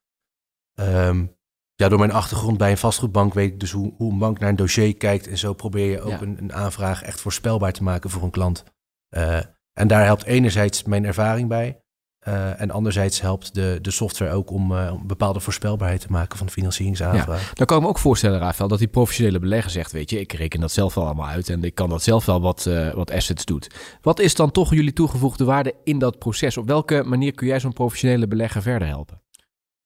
Um, 0.76 1.36
ja, 1.76 1.90
door 1.90 2.00
mijn 2.00 2.12
achtergrond 2.12 2.58
bij 2.58 2.72
een 2.72 2.78
vastgoedbank 2.78 3.34
weet 3.34 3.52
ik 3.52 3.60
dus 3.60 3.72
hoe, 3.72 3.94
hoe 3.98 4.12
een 4.12 4.18
bank 4.18 4.40
naar 4.40 4.50
een 4.50 4.56
dossier 4.56 4.98
kijkt. 4.98 5.28
En 5.28 5.38
zo 5.38 5.54
probeer 5.54 5.90
je 5.90 6.02
ook 6.02 6.22
een, 6.22 6.38
een, 6.38 6.54
aanvraag 6.54 7.04
echt 7.04 7.22
voorspelbaar 7.22 7.74
te 7.74 7.84
maken 7.84 8.10
voor 8.10 8.24
een 8.24 8.30
klant. 8.30 8.64
Uh, 9.10 9.40
en 9.74 9.88
daar 9.88 10.06
helpt 10.06 10.24
enerzijds 10.24 10.84
mijn 10.84 11.06
ervaring 11.06 11.48
bij. 11.48 11.84
Uh, 12.28 12.62
en 12.62 12.72
anderzijds 12.72 13.22
helpt 13.22 13.54
de, 13.54 13.80
de 13.82 13.92
software 13.92 14.32
ook 14.32 14.52
om 14.52 14.72
uh, 14.72 14.94
bepaalde 15.06 15.40
voorspelbaarheid 15.40 16.02
te 16.02 16.08
maken 16.10 16.38
van 16.38 16.46
de 16.46 16.52
financieringsaanvraag. 16.52 17.48
Ja, 17.48 17.54
dan 17.54 17.66
kan 17.66 17.78
ik 17.78 17.84
me 17.84 17.90
ook 17.90 18.00
voorstellen, 18.00 18.40
Rafael, 18.40 18.70
dat 18.70 18.80
die 18.80 18.88
professionele 18.88 19.40
belegger 19.40 19.72
zegt: 19.72 19.92
Weet 19.92 20.10
je, 20.10 20.20
ik 20.20 20.34
reken 20.34 20.60
dat 20.60 20.72
zelf 20.72 20.94
wel 20.94 21.06
allemaal 21.06 21.28
uit 21.28 21.50
en 21.50 21.64
ik 21.64 21.76
kan 21.76 21.90
dat 21.90 22.04
zelf 22.04 22.26
wel 22.26 22.42
wat, 22.42 22.66
uh, 22.68 22.94
wat 22.94 23.12
assets 23.12 23.46
doet. 23.46 23.68
Wat 24.02 24.20
is 24.20 24.36
dan 24.36 24.52
toch 24.52 24.74
jullie 24.74 24.94
toegevoegde 24.94 25.44
waarde 25.44 25.74
in 25.84 26.00
dat 26.00 26.20
proces? 26.20 26.58
Op 26.58 26.68
welke 26.68 27.04
manier 27.06 27.34
kun 27.34 27.48
jij 27.48 27.60
zo'n 27.60 27.74
professionele 27.74 28.28
belegger 28.28 28.62
verder 28.62 28.88
helpen? 28.88 29.22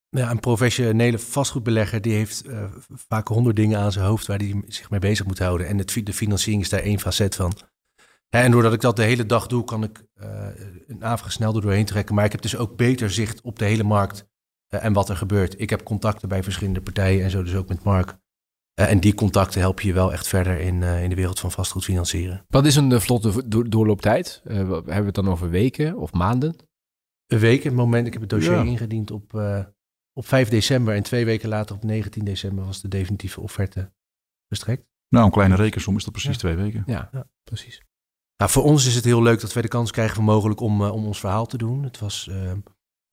Ja, 0.10 0.32
een 0.32 0.40
professionele 0.40 1.20
vastgoedbelegger 1.20 2.02
die 2.02 2.14
heeft 2.14 2.44
vaak 3.08 3.28
honderd 3.28 3.56
dingen 3.56 3.80
aan 3.80 3.92
zijn 3.92 4.06
hoofd 4.06 4.28
waar 4.28 4.38
hij 4.38 4.64
zich 4.68 4.90
mee 4.90 5.00
bezig 5.00 5.26
moet 5.26 5.40
houden. 5.40 5.68
En 5.68 5.78
het, 5.78 6.02
de 6.04 6.14
financiering 6.14 6.64
is 6.64 6.70
daar 6.70 6.80
één 6.80 7.00
facet 7.00 7.36
van. 7.36 7.54
Ja, 8.30 8.42
en 8.42 8.52
doordat 8.52 8.74
ik 8.74 8.82
dat 8.82 8.96
de 8.96 9.04
hele 9.04 9.26
dag 9.26 9.48
doe, 9.48 9.64
kan 9.64 9.84
ik 9.84 10.04
uh, 10.16 10.48
een 10.88 11.18
snel 11.28 11.56
er 11.56 11.62
doorheen 11.62 11.86
trekken. 11.86 12.16
Maar 12.16 12.26
ik 12.26 12.32
heb 12.32 12.42
dus 12.42 12.58
ook 12.58 12.76
beter 12.76 13.12
zicht 13.12 13.42
op 13.42 13.60
de 13.60 13.66
hele 13.66 13.84
markt 13.84 14.28
uh, 14.70 14.86
en 14.86 14.94
wat 14.94 15.10
er 15.10 15.16
gebeurt. 15.16 15.60
Ik 15.60 15.70
heb 15.70 15.84
contacten 15.84 16.30
bij 16.30 16.44
verschillende 16.44 16.82
partijen 16.82 17.24
en 17.24 17.30
zo 17.30 17.44
dus 17.44 17.56
ook 17.56 17.68
met 17.68 17.84
Mark. 17.84 18.18
Uh, 18.80 18.92
en 18.92 19.00
die 19.00 19.14
contacten 19.14 19.62
helpen 19.62 19.86
je 19.86 19.94
wel 19.94 20.12
echt 20.12 20.28
verder 20.28 20.60
in, 20.60 20.84
in 20.84 21.10
de 21.10 21.16
wereld 21.16 21.40
van 21.40 21.52
vastgoed 21.52 21.84
financieren. 21.84 22.46
Wat 22.48 22.66
is 22.66 22.76
een 22.76 23.02
vlotte 23.02 23.48
do 23.48 23.64
doorlooptijd? 23.64 24.42
hebben 24.44 24.84
we 24.84 24.94
het 24.94 25.16
dan 25.16 25.30
over 25.30 25.50
weken 25.50 25.98
of 25.98 26.14
maanden? 26.14 26.56
Een 27.28 27.40
week, 27.40 27.64
het 27.64 27.74
moment. 27.74 28.08
Ik 28.08 28.14
heb 28.14 28.22
het 28.22 28.32
dossier 28.32 28.52
ja. 28.52 28.64
ingediend 28.64 29.12
op, 29.12 29.34
op 30.14 30.28
5 30.28 30.50
december. 30.50 30.96
En 30.96 31.04
twee 31.04 31.26
weken 31.26 31.50
later, 31.50 31.76
op 31.76 31.84
19 31.84 32.26
december, 32.26 32.66
was 32.66 32.82
de 32.82 32.88
definitieve 32.88 33.42
offerte 33.42 33.92
bestrekt. 34.48 34.86
Nou, 35.10 35.26
een 35.26 35.32
kleine 35.32 35.56
rekensom 35.56 35.96
is 35.96 36.04
dat 36.04 36.12
precies 36.12 36.32
ja. 36.32 36.38
twee 36.38 36.56
weken. 36.56 36.84
Ja, 36.86 37.10
ja, 37.12 37.28
precies. 37.44 37.82
Nou, 38.38 38.52
voor 38.52 38.64
ons 38.64 38.86
is 38.86 38.96
het 38.96 39.06
heel 39.06 39.22
leuk 39.22 39.42
dat 39.42 39.54
wij 39.54 39.62
de 39.62 39.68
kans 39.68 39.92
krijgen 39.92 40.16
van 40.16 40.24
mogelijk 40.24 40.60
om, 40.60 40.82
uh, 40.82 40.94
om 40.94 41.06
ons 41.06 41.20
verhaal 41.20 41.46
te 41.46 41.58
doen. 41.58 41.84
Het 41.84 42.00
was 42.00 42.28
uh, 42.32 42.52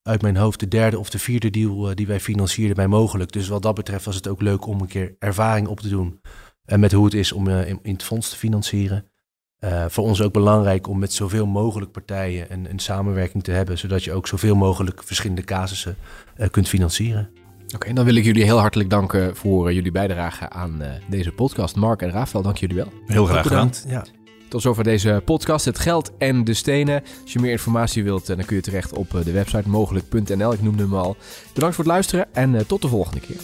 uit 0.03 0.23
mijn 0.23 0.37
hoofd 0.37 0.61
de 0.61 0.69
derde 0.69 0.99
of 0.99 1.11
de 1.11 1.19
vierde 1.19 1.51
deal 1.51 1.89
uh, 1.89 1.95
die 1.95 2.07
wij 2.07 2.21
financierden 2.21 2.77
bij 2.77 2.87
mogelijk. 2.87 3.33
Dus 3.33 3.49
wat 3.49 3.63
dat 3.63 3.75
betreft 3.75 4.05
was 4.05 4.15
het 4.15 4.29
ook 4.29 4.43
leuk 4.43 4.67
om 4.67 4.81
een 4.81 4.87
keer 4.87 5.17
ervaring 5.19 5.69
op 5.69 5.81
te 5.81 5.89
doen 5.89 6.21
met 6.65 6.93
hoe 6.93 7.05
het 7.05 7.15
is 7.15 7.33
om 7.33 7.49
in, 7.49 7.79
in, 7.83 7.93
het 7.93 8.03
fonds 8.03 8.31
te 8.31 8.37
financieren. 8.37 9.11
voor 9.89 10.05
ons 10.05 10.23
ook 10.23 10.33
belangrijk 10.33 10.89
om 10.89 10.99
met 10.99 11.13
zoveel 11.13 11.47
mogelijk 11.47 11.93
partijen 11.93 12.53
een, 12.53 12.71
een, 12.71 12.79
samenwerking 12.79 13.43
te 13.43 13.51
hebben, 13.51 13.79
zodat 13.79 14.05
je 14.05 14.13
ook 14.13 14.27
zoveel 14.27 14.55
mogelijk 14.55 15.03
verschillende 15.03 15.45
casussen 15.45 15.97
kunt 16.51 16.69
financieren. 16.69 17.31
Oké, 17.65 17.75
okay, 17.75 17.93
dan 17.93 18.05
wil 18.05 18.15
ik 18.15 18.25
jullie 18.25 18.45
heel 18.45 18.59
hartelijk 18.59 18.91
danken 18.91 19.37
voor 19.37 19.73
jullie 19.73 19.93
bijdrage 19.93 20.51
aan 20.51 20.83
deze 21.09 21.33
podcast. 21.33 21.77
Mark 21.77 22.03
en 22.03 22.11
Rafael, 22.11 22.43
dank 22.43 22.57
jullie 22.57 22.77
wel. 22.77 22.93
Heel 23.07 23.27
graag 23.27 23.43
gedaan. 23.43 23.71
Ja. 23.87 24.05
Tot 24.49 24.63
zover 24.63 24.85
deze 24.85 25.23
podcast, 25.25 25.65
het 25.65 25.79
geld 25.79 26.11
en 26.19 26.45
de 26.45 26.55
stenen. 26.55 27.03
Als 27.23 27.33
je 27.33 27.41
meer 27.41 27.51
informatie 27.51 28.05
wilt, 28.05 28.27
dan 28.27 28.45
kun 28.45 28.57
je 28.57 28.63
terecht 28.63 28.93
op 28.93 29.11
de 29.25 29.33
website 29.33 29.69
mogelijk.nl. 29.69 30.53
Ik 30.53 30.63
noemde 30.63 30.83
hem 30.83 30.95
al. 30.95 31.17
Bedankt 31.55 31.75
voor 31.75 31.85
het 31.85 31.93
luisteren 31.93 32.35
en 32.35 32.67
tot 32.67 32.83
de 32.83 32.89
volgende 32.89 33.21
keer. 33.21 33.37